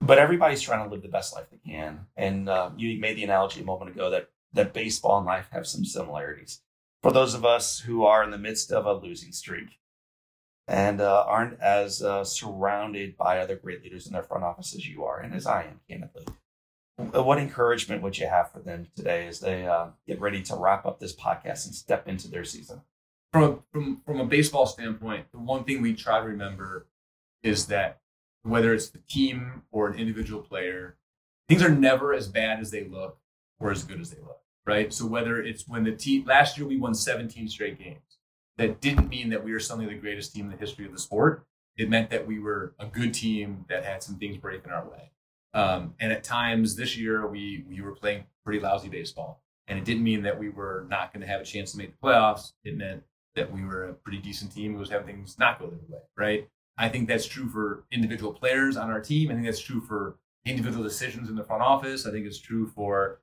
[0.02, 2.08] But everybody's trying to live the best life they can.
[2.18, 5.68] And uh, you made the analogy a moment ago that, that baseball and life have
[5.68, 6.62] some similarities.
[7.02, 9.80] For those of us who are in the midst of a losing streak
[10.68, 14.88] and uh, aren't as uh, surrounded by other great leaders in their front office as
[14.88, 16.26] you are, and as I am, candidly,
[17.00, 20.86] what encouragement would you have for them today as they uh, get ready to wrap
[20.86, 22.82] up this podcast and step into their season?
[23.32, 26.88] From from from a baseball standpoint, the one thing we try to remember
[27.43, 28.02] is that
[28.43, 30.97] whether it's the team or an individual player,
[31.47, 33.18] things are never as bad as they look
[33.60, 34.41] or as good as they look.
[34.66, 34.93] right?
[34.93, 38.18] So whether it's when the team last year we won 17 straight games,
[38.57, 40.99] that didn't mean that we were suddenly the greatest team in the history of the
[40.99, 41.45] sport.
[41.78, 45.12] It meant that we were a good team that had some things breaking our way.
[45.53, 49.86] Um, and at times this year we we were playing pretty lousy baseball, and it
[49.86, 52.51] didn't mean that we were not going to have a chance to make the playoffs.
[52.64, 53.03] It meant
[53.36, 56.03] that we were a pretty decent team who was having things not go their way,
[56.18, 56.47] right?
[56.78, 59.32] I think that's true for individual players on our team.
[59.32, 62.05] I think that's true for individual decisions in the front office.
[62.05, 63.20] I think it's true for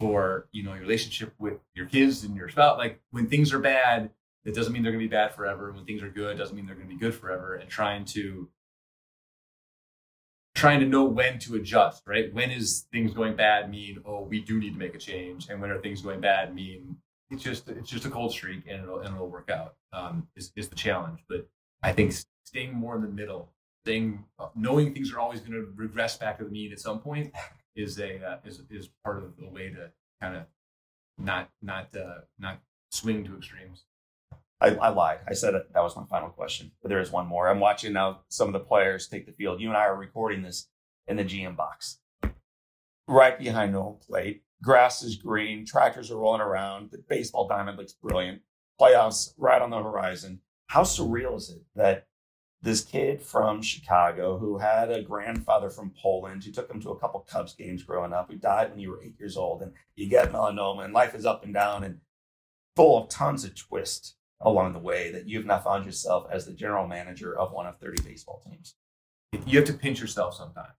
[0.00, 2.78] for you know your relationship with your kids and your spouse.
[2.78, 4.10] Like when things are bad,
[4.44, 5.70] it doesn't mean they're going to be bad forever.
[5.70, 7.54] When things are good, doesn't mean they're going to be good forever.
[7.54, 8.48] And trying to
[10.54, 12.32] trying to know when to adjust, right?
[12.34, 15.60] When is things going bad mean, oh, we do need to make a change, and
[15.60, 16.96] when are things going bad mean
[17.30, 19.74] it's just it's just a cold streak and it'll and it'll work out.
[19.92, 21.48] Um, is is the challenge, but
[21.82, 23.52] I think staying more in the middle,
[23.84, 24.24] staying
[24.56, 27.32] knowing things are always going to regress back to the mean at some point
[27.82, 30.44] is a uh, is is part of the way to kind of
[31.18, 32.60] not not uh, not
[32.90, 33.84] swing to extremes.
[34.62, 35.20] I, I, lied.
[35.26, 37.48] I said that was my final question, but there is one more.
[37.48, 39.58] I'm watching now some of the players take the field.
[39.58, 40.68] You and I are recording this
[41.06, 41.98] in the GM box,
[43.08, 44.42] right behind the home plate.
[44.62, 48.42] Grass is green, tractors are rolling around, the baseball diamond looks brilliant,
[48.78, 50.40] playoffs right on the horizon.
[50.66, 52.06] How surreal is it that
[52.62, 56.98] this kid from Chicago who had a grandfather from Poland who took him to a
[56.98, 60.08] couple Cubs games growing up, who died when you were eight years old, and you
[60.08, 62.00] get melanoma, and life is up and down and
[62.76, 66.52] full of tons of twists along the way that you've now found yourself as the
[66.52, 68.74] general manager of one of 30 baseball teams.
[69.46, 70.74] You have to pinch yourself sometimes.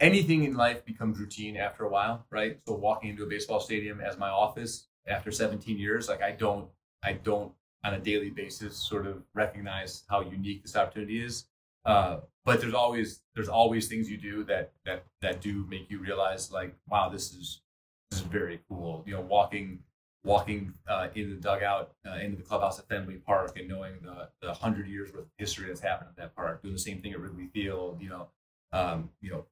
[0.00, 2.58] Anything in life becomes routine after a while, right?
[2.66, 6.68] So walking into a baseball stadium as my office after 17 years, like I don't,
[7.02, 7.52] I don't
[7.84, 11.44] on a daily basis sort of recognize how unique this opportunity is.
[11.84, 15.98] Uh, but there's always there's always things you do that that that do make you
[15.98, 17.60] realize like wow this is
[18.10, 19.02] this is very cool.
[19.06, 19.80] You know, walking
[20.24, 24.28] walking uh, in the dugout uh, into the clubhouse at Fenway Park and knowing the
[24.40, 27.12] the hundred years worth of history that's happened at that park, doing the same thing
[27.12, 28.00] at Wrigley Field.
[28.00, 28.28] You know,
[28.72, 29.44] um, you know,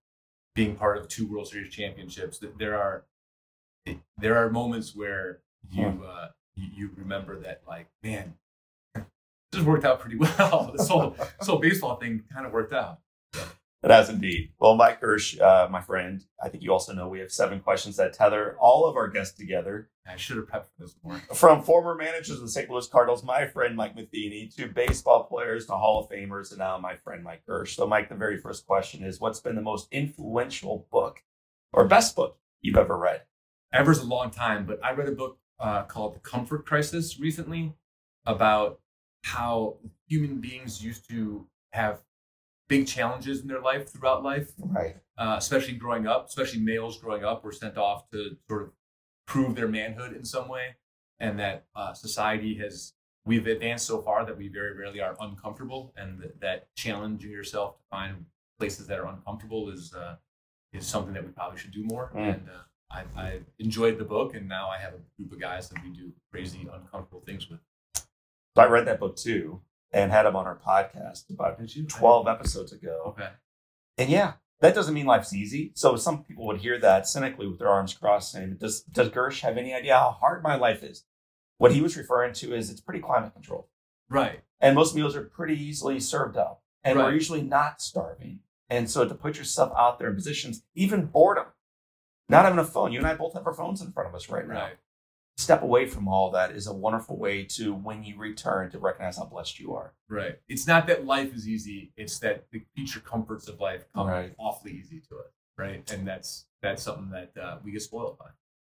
[0.54, 2.40] being part of two World Series championships.
[2.58, 3.04] There are
[4.18, 8.34] there are moments where you uh, you, you remember that like man,
[9.52, 10.72] this worked out pretty well.
[10.76, 13.00] this whole this whole baseball thing kind of worked out.
[13.82, 14.52] It has indeed.
[14.60, 17.96] Well, Mike Girsch, uh, my friend, I think you also know we have seven questions
[17.96, 19.90] that tether all of our guests together.
[20.06, 21.20] I should have prepped for this more.
[21.34, 22.70] From former managers of the St.
[22.70, 26.78] Louis Cardinals, my friend Mike Matheny, to baseball players, to Hall of Famers, and now
[26.78, 27.74] my friend Mike Girsch.
[27.74, 31.22] So, Mike, the very first question is what's been the most influential book
[31.72, 33.22] or best book you've ever read?
[33.72, 37.72] Ever's a long time, but I read a book uh, called The Comfort Crisis recently
[38.26, 38.80] about
[39.24, 39.76] how
[40.08, 42.00] human beings used to have
[42.68, 44.50] big challenges in their life throughout life.
[44.58, 44.96] Right.
[45.16, 48.70] Uh, especially growing up, especially males growing up were sent off to sort of
[49.26, 50.76] prove their manhood in some way.
[51.20, 52.94] And that uh, society has,
[53.24, 55.92] we've advanced so far that we very rarely are uncomfortable.
[55.96, 58.26] And that, that challenging yourself to find
[58.58, 60.16] places that are uncomfortable is, uh,
[60.72, 62.10] is something that we probably should do more.
[62.16, 62.34] Mm.
[62.34, 62.62] And uh,
[62.92, 64.34] I, I enjoyed the book.
[64.34, 67.60] And now I have a group of guys that we do crazy, uncomfortable things with.
[67.94, 69.62] So I read that book too
[69.92, 73.02] and had him on our podcast about 12 episodes ago.
[73.08, 73.28] Okay.
[73.98, 75.72] And yeah, that doesn't mean life's easy.
[75.74, 79.40] So some people would hear that cynically with their arms crossed saying, does, does Girsch
[79.40, 81.04] have any idea how hard my life is?
[81.58, 83.66] What he was referring to is it's pretty climate controlled.
[84.08, 84.40] Right.
[84.60, 86.62] And most meals are pretty easily served up.
[86.84, 87.06] And right.
[87.06, 88.40] we're usually not starving.
[88.68, 91.46] And so to put yourself out there in positions, even boredom,
[92.32, 92.92] not having a phone.
[92.92, 94.54] You and I both have our phones in front of us right now.
[94.54, 94.76] Right.
[95.38, 99.16] Step away from all that is a wonderful way to when you return to recognize
[99.16, 99.94] how blessed you are.
[100.08, 100.38] Right.
[100.48, 101.92] It's not that life is easy.
[101.96, 104.34] It's that the future comforts of life come right.
[104.38, 105.90] awfully easy to us right?
[105.92, 108.26] And that's that's something that uh, we get spoiled by.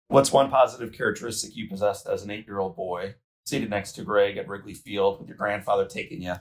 [0.07, 4.47] What's one positive characteristic you possessed as an eight-year-old boy seated next to greg at
[4.47, 6.35] wrigley field with your grandfather taking you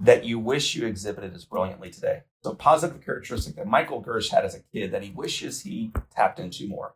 [0.00, 4.44] that you wish you exhibited as brilliantly today so positive characteristic that michael Girsch had
[4.44, 6.94] as a kid that he wishes he tapped into more.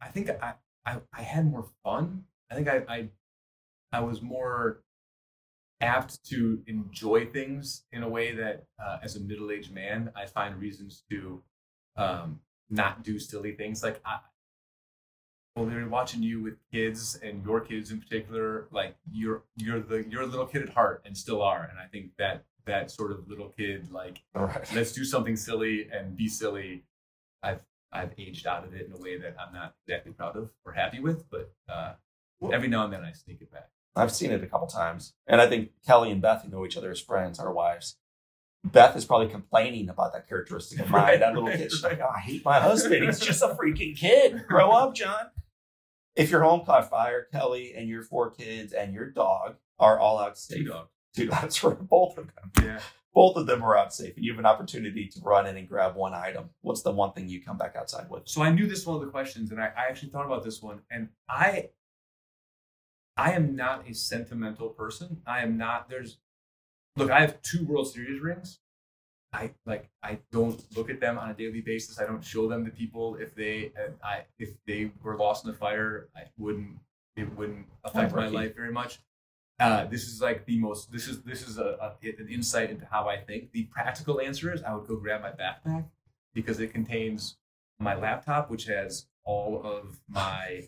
[0.00, 0.54] I think i
[0.84, 2.24] I, I had more fun.
[2.50, 3.08] I think I, I
[3.92, 4.82] I was more
[5.80, 10.60] apt to enjoy things in a way that uh, as a middle-aged man I find
[10.60, 11.42] reasons to
[11.96, 13.82] um, not do silly things.
[13.82, 14.18] Like I,
[15.54, 20.04] well they're watching you with kids and your kids in particular like you're you're the
[20.08, 21.68] you're a little kid at heart and still are.
[21.70, 24.68] And I think that that sort of little kid like right.
[24.74, 26.84] let's do something silly and be silly
[27.42, 27.60] I've
[27.92, 30.72] I've aged out of it in a way that I'm not exactly proud of or
[30.72, 31.92] happy with, but uh,
[32.40, 33.68] well, every now and then I sneak it back.
[33.94, 36.78] I've seen it a couple times, and I think Kelly and Beth, who know each
[36.78, 37.98] other as friends, our wives.
[38.64, 41.20] Beth is probably complaining about that characteristic of mine.
[41.20, 43.04] That little kid, she's like, oh, "I hate my husband.
[43.04, 44.44] He's just a freaking kid.
[44.48, 45.26] Grow up, John."
[46.14, 50.18] if your home caught fire, Kelly and your four kids and your dog are all
[50.18, 50.68] out Two safe.
[50.68, 50.90] dogs.
[51.14, 52.50] Two dogs for both of them.
[52.62, 52.80] Yeah.
[53.14, 55.68] Both of them are out safe, and you have an opportunity to run in and
[55.68, 56.48] grab one item.
[56.62, 58.22] What's the one thing you come back outside with?
[58.26, 60.62] So I knew this one of the questions, and I, I actually thought about this
[60.62, 61.68] one, and I
[63.16, 65.20] I am not a sentimental person.
[65.26, 65.88] I am not.
[65.88, 66.18] There's
[66.96, 67.10] look.
[67.10, 68.60] I have two World Series rings.
[69.32, 69.90] I like.
[70.02, 71.98] I don't look at them on a daily basis.
[71.98, 73.16] I don't show them to people.
[73.16, 76.78] If they, I if they were lost in the fire, I wouldn't.
[77.14, 78.98] It wouldn't affect oh, my life very much.
[79.62, 80.90] Uh, this is like the most.
[80.90, 83.52] This is this is a, a an insight into how I think.
[83.52, 85.84] The practical answer is I would go grab my backpack
[86.34, 87.36] because it contains
[87.78, 90.64] my laptop, which has all of my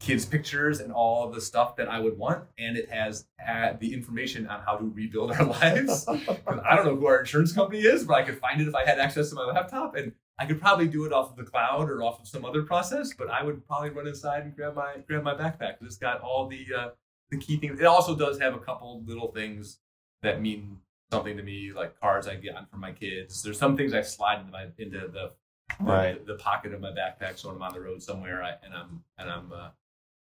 [0.00, 3.92] kids' pictures and all the stuff that I would want, and it has uh, the
[3.92, 6.08] information on how to rebuild our lives.
[6.08, 8.86] I don't know who our insurance company is, but I could find it if I
[8.86, 11.90] had access to my laptop, and I could probably do it off of the cloud
[11.90, 13.12] or off of some other process.
[13.12, 16.48] But I would probably run inside and grab my grab my backpack it's got all
[16.48, 16.88] the uh,
[17.30, 17.76] the key thing.
[17.78, 19.78] It also does have a couple little things
[20.22, 20.78] that mean
[21.10, 23.42] something to me, like cards I get for my kids.
[23.42, 25.32] There's some things I slide into my into the
[25.80, 26.24] Right.
[26.26, 28.74] the, the pocket of my backpack so when I'm on the road somewhere I, and
[28.74, 29.68] I'm and I'm uh,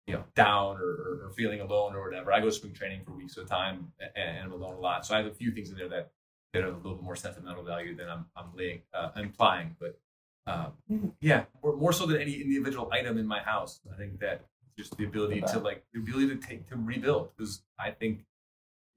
[0.08, 2.32] you know down or, or, or feeling alone or whatever.
[2.32, 5.06] I go spring training for weeks at a time and, and I'm alone a lot.
[5.06, 6.12] So I have a few things in there that
[6.54, 9.76] that have a little bit more sentimental value than I'm I'm laying uh, implying.
[9.80, 10.00] But
[10.48, 13.82] um, yeah, more, more so than any individual item in my house.
[13.94, 14.46] I think that
[14.78, 18.26] just the ability to like the ability to take to rebuild because I think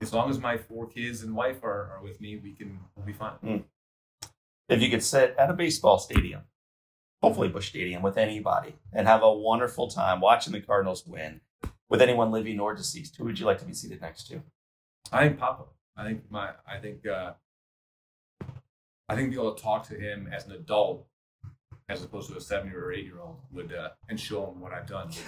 [0.00, 3.06] as long as my four kids and wife are, are with me, we can we'll
[3.06, 3.64] be fine.
[4.68, 6.42] if you could sit at a baseball stadium,
[7.22, 11.40] hopefully Busch Stadium, with anybody and have a wonderful time watching the Cardinals win
[11.88, 14.42] with anyone living or deceased, who would you like to be seated next to?
[15.10, 15.64] I think Papa.
[15.96, 16.50] I think my.
[16.66, 17.06] I think.
[17.06, 17.32] Uh,
[19.10, 21.06] I think being able to talk to him as an adult,
[21.88, 24.72] as opposed to a seven or eight year old, would uh, and show them what
[24.72, 25.10] I've done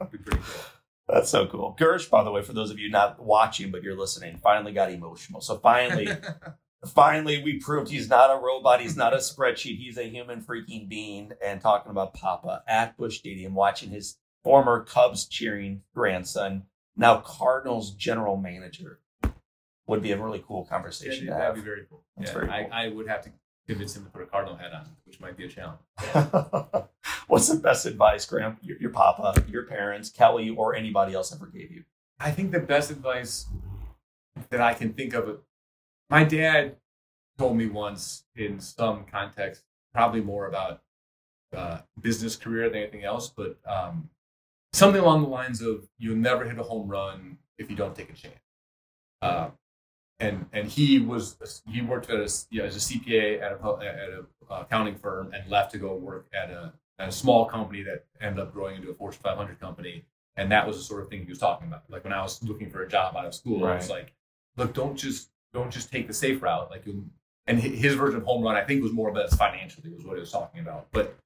[0.00, 0.64] would be pretty cool.
[1.08, 1.76] That's so cool.
[1.78, 4.90] Girsch, by the way, for those of you not watching but you're listening, finally got
[4.90, 5.40] emotional.
[5.40, 6.08] So finally,
[6.86, 8.80] finally, we proved he's not a robot.
[8.80, 9.78] He's not a spreadsheet.
[9.78, 11.32] He's a human freaking being.
[11.44, 16.64] And talking about Papa at Busch Stadium, watching his former Cubs cheering grandson,
[16.96, 19.00] now Cardinals general manager,
[19.86, 21.66] would be a really cool conversation Yeah, to that'd be have.
[21.66, 22.04] very cool.
[22.16, 22.84] That's yeah, very I.
[22.84, 23.30] I would have to
[23.72, 25.80] convince him to put a cardinal hat on, which might be a challenge.
[27.26, 28.58] What's the best advice, Graham?
[28.60, 31.84] Your, your Papa, your parents, Kelly, or anybody else ever gave you?
[32.20, 33.46] I think the best advice
[34.50, 35.40] that I can think of.
[36.10, 36.76] My dad
[37.38, 39.62] told me once in some context,
[39.94, 40.82] probably more about
[41.56, 44.10] uh, business career than anything else, but um,
[44.72, 48.10] something along the lines of "You'll never hit a home run if you don't take
[48.10, 48.34] a chance."
[49.22, 49.50] Uh,
[50.20, 54.10] and and he was he worked at a, know, as a CPA at a at
[54.10, 57.82] a uh, accounting firm and left to go work at a at a small company
[57.82, 60.04] that ended up growing into a Fortune 500 company.
[60.36, 61.82] And that was the sort of thing he was talking about.
[61.88, 64.14] Like when I was looking for a job out of school, I was like,
[64.56, 66.70] look, don't just don't just take the safe route.
[66.70, 67.10] Like you
[67.46, 70.20] and his version of home run, I think, was more about financially was what he
[70.20, 70.86] was talking about.
[70.92, 71.16] But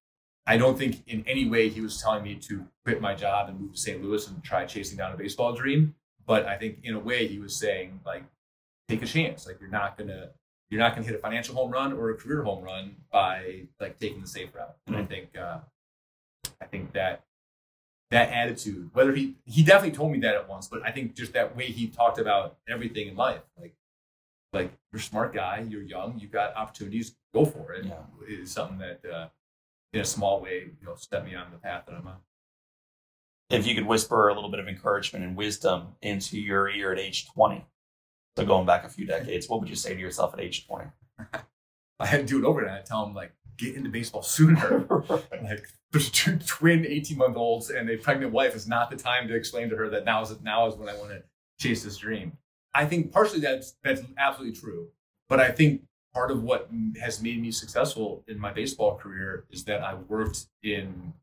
[0.47, 3.61] I don't think in any way he was telling me to quit my job and
[3.61, 4.03] move to St.
[4.03, 5.95] Louis and try chasing down a baseball dream.
[6.25, 8.25] But I think in a way he was saying like,
[8.89, 9.47] take a chance.
[9.47, 10.31] Like you're not gonna
[10.71, 13.99] you're not gonna hit a financial home run or a career home run by like
[13.99, 14.77] taking the safe route.
[14.87, 15.59] And I think uh,
[16.61, 17.25] I think that
[18.11, 21.33] that attitude, whether he he definitely told me that at once, but I think just
[21.33, 23.75] that way he talked about everything in life, like
[24.53, 27.85] like you're a smart guy, you're young, you've got opportunities, go for it.
[27.85, 27.95] Yeah.
[28.29, 29.29] Is something that uh,
[29.93, 32.17] in a small way, you know, set me on the path that I'm on.
[33.49, 36.99] If you could whisper a little bit of encouragement and wisdom into your ear at
[36.99, 37.65] age 20,
[38.37, 40.87] so going back a few decades, what would you say to yourself at age 20?
[41.99, 44.87] I had to do it over and I'd tell him like get into baseball sooner.
[45.11, 49.29] like there's two twin 18 month olds and a pregnant wife is not the time
[49.29, 51.23] to explain to her that now is now is when I want to
[51.59, 52.37] chase this dream.
[52.75, 54.89] I think partially that's that's absolutely true,
[55.29, 55.83] but I think
[56.13, 56.69] part of what
[57.01, 61.15] has made me successful in my baseball career is that I worked in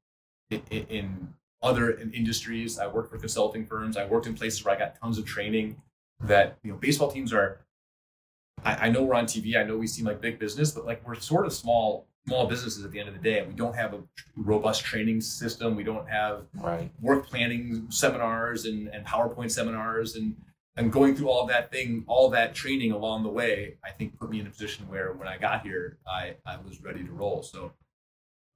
[0.49, 2.79] in, in other industries.
[2.79, 3.97] I worked for consulting firms.
[3.97, 5.81] I worked in places where I got tons of training.
[6.23, 7.59] That you know, baseball teams are.
[8.63, 9.57] I, I know we're on TV.
[9.57, 12.85] I know we seem like big business, but like we're sort of small small businesses
[12.85, 13.43] at the end of the day.
[13.45, 13.99] We don't have a
[14.37, 15.75] robust training system.
[15.75, 16.89] We don't have Right.
[17.01, 20.35] work planning seminars and, and PowerPoint seminars and
[20.77, 24.29] and going through all that thing, all that training along the way, I think put
[24.31, 27.43] me in a position where when I got here, I, I was ready to roll.
[27.43, 27.73] So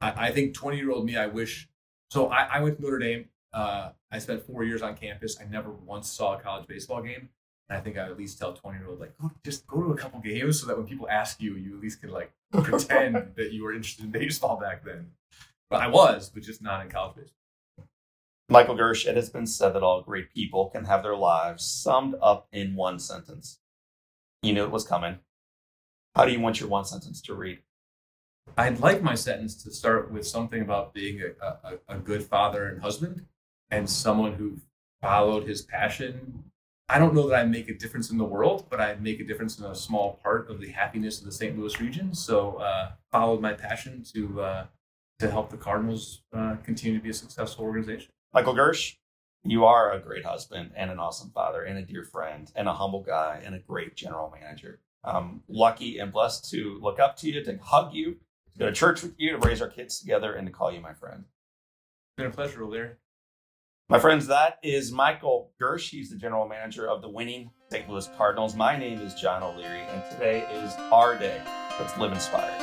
[0.01, 1.67] I, I think 20 year old me, I wish.
[2.09, 3.25] So I, I went to Notre Dame.
[3.53, 5.37] Uh, I spent four years on campus.
[5.39, 7.29] I never once saw a college baseball game.
[7.69, 9.91] And I think I at least tell 20 year old, like, go, just go to
[9.91, 13.33] a couple games so that when people ask you, you at least can like pretend
[13.35, 15.11] that you were interested in baseball back then.
[15.69, 17.33] But I was, but just not in college baseball.
[18.49, 22.15] Michael Girsch, it has been said that all great people can have their lives summed
[22.21, 23.59] up in one sentence.
[24.41, 25.19] You knew it was coming.
[26.15, 27.59] How do you want your one sentence to read?
[28.57, 32.67] I'd like my sentence to start with something about being a, a, a good father
[32.67, 33.25] and husband
[33.69, 34.57] and someone who
[35.01, 36.45] followed his passion.
[36.89, 39.25] I don't know that I make a difference in the world, but I make a
[39.25, 41.57] difference in a small part of the happiness of the St.
[41.57, 42.13] Louis region.
[42.13, 44.65] So, uh, followed my passion to uh,
[45.19, 48.09] to help the Cardinals uh, continue to be a successful organization.
[48.33, 48.95] Michael Girsch,
[49.43, 52.73] you are a great husband and an awesome father and a dear friend and a
[52.73, 54.79] humble guy and a great general manager.
[55.03, 58.17] I'm lucky and blessed to look up to you, to hug you,
[58.53, 60.81] to go to church with you, to raise our kids together, and to call you
[60.81, 61.23] my friend.
[61.25, 62.91] It's been a pleasure, O'Leary.
[63.89, 65.91] My friends, that is Michael Girsch.
[65.91, 67.89] He's the general manager of the winning St.
[67.89, 68.53] Louis Cardinals.
[68.53, 71.41] My name is John O'Leary, and today is our day.
[71.79, 72.59] Let's live inspired.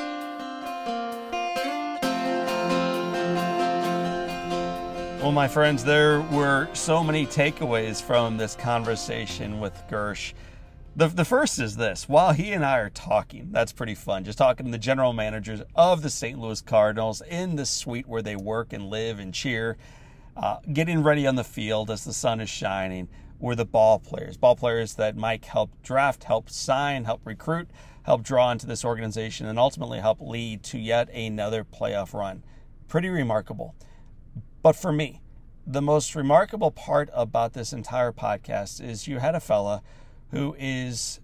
[5.22, 10.35] Well, my friends, there were so many takeaways from this conversation with Girsch.
[10.95, 14.37] The, the first is this while he and I are talking, that's pretty fun, just
[14.37, 16.39] talking to the general managers of the St.
[16.39, 19.79] Louis Cardinals in the suite where they work and live and cheer,
[20.37, 23.09] uh, getting ready on the field as the sun is shining,
[23.39, 24.37] were the ball players.
[24.37, 27.68] Ball players that Mike helped draft, helped sign, helped recruit,
[28.05, 32.43] helped draw into this organization, and ultimately help lead to yet another playoff run.
[32.89, 33.74] Pretty remarkable.
[34.62, 35.20] But for me,
[35.66, 39.82] the most remarkable part about this entire podcast is you had a fella
[40.30, 41.20] who is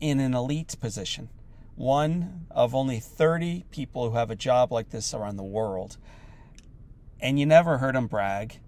[0.00, 1.28] in an elite position,
[1.76, 5.96] one of only 30 people who have a job like this around the world.
[7.24, 8.60] And you never heard him brag.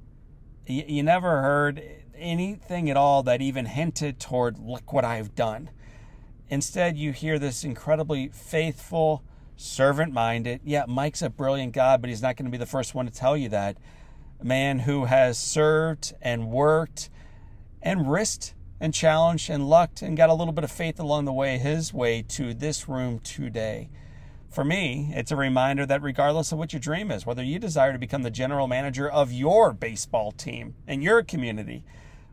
[0.66, 1.82] You, you never heard
[2.16, 5.68] anything at all that even hinted toward, look what I've done.
[6.48, 9.22] Instead, you hear this incredibly faithful,
[9.58, 12.94] servant minded, yeah, Mike's a brilliant guy, but he's not going to be the first
[12.94, 13.76] one to tell you that
[14.40, 17.10] A man who has served and worked
[17.82, 21.32] and risked and challenged and lucked and got a little bit of faith along the
[21.32, 23.90] way, his way to this room today.
[24.50, 27.92] For me, it's a reminder that regardless of what your dream is, whether you desire
[27.92, 31.84] to become the general manager of your baseball team and your community,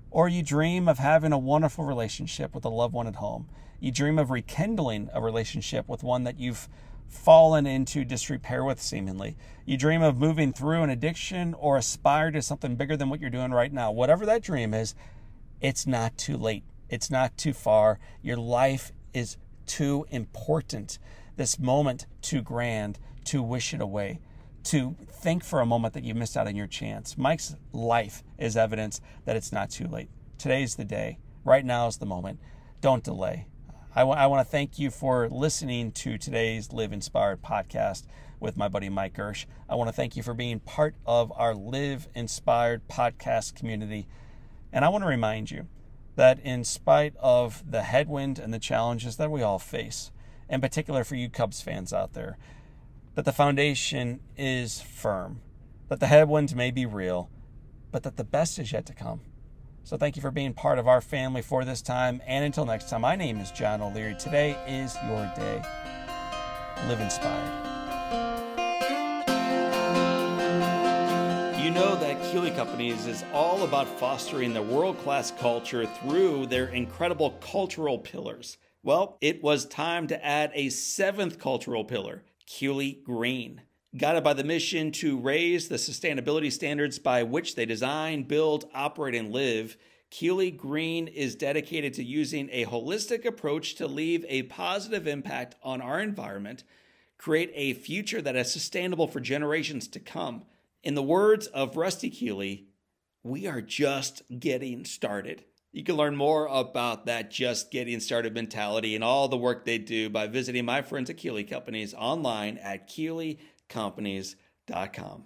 [0.09, 3.49] or you dream of having a wonderful relationship with a loved one at home,
[3.80, 6.70] you dream of rekindling a relationship with one that you've
[7.09, 9.36] fallen into disrepair with, seemingly.
[9.66, 13.30] You dream of moving through an addiction or aspire to something bigger than what you're
[13.30, 13.91] doing right now.
[13.91, 14.95] Whatever that dream is,
[15.61, 16.64] it's not too late.
[16.89, 17.99] It's not too far.
[18.22, 20.99] Your life is too important.
[21.36, 24.20] This moment too grand to wish it away.
[24.66, 27.18] To think for a moment that you missed out on your chance.
[27.18, 30.10] Mike's life is evidence that it's not too late.
[30.38, 31.18] Today's the day.
[31.44, 32.40] Right now is the moment.
[32.80, 33.48] Don't delay.
[33.96, 38.06] I, w- I want to thank you for listening to today's Live Inspired podcast
[38.40, 39.46] with my buddy Mike Girsch.
[39.70, 44.08] I want to thank you for being part of our Live Inspired podcast community.
[44.72, 45.68] And I want to remind you
[46.16, 50.12] that in spite of the headwind and the challenges that we all face,
[50.54, 52.38] in particular for you Cubs fans out there,
[53.16, 55.41] that the foundation is firm,
[55.89, 57.32] that the headwinds may be real,
[57.91, 59.22] but that the best is yet to come.
[59.84, 62.22] So thank you for being part of our family for this time.
[62.28, 64.16] And until next time, my name is John O'Leary.
[64.20, 65.64] Today is your day.
[66.88, 67.70] Live inspired.
[71.60, 76.68] You know that Keeley Companies is all about fostering the world class culture through their
[76.68, 78.60] incredible cultural pillars.
[78.84, 83.62] Well, it was time to add a seventh cultural pillar, Keeley Green
[83.96, 89.16] guided by the mission to raise the sustainability standards by which they design, build, operate,
[89.16, 89.78] and live,
[90.10, 95.82] Keeley Green is dedicated to using a holistic approach to leave a positive impact on
[95.82, 96.64] our environment,
[97.18, 100.44] create a future that is sustainable for generations to come.
[100.84, 102.68] In the words of Rusty Keeley,
[103.24, 105.46] we are just getting started.
[105.74, 109.80] You can learn more about that just getting started mentality and all the work they
[109.80, 115.26] do by visiting my friends at Keeley Companies online at Keeley.com companies.com.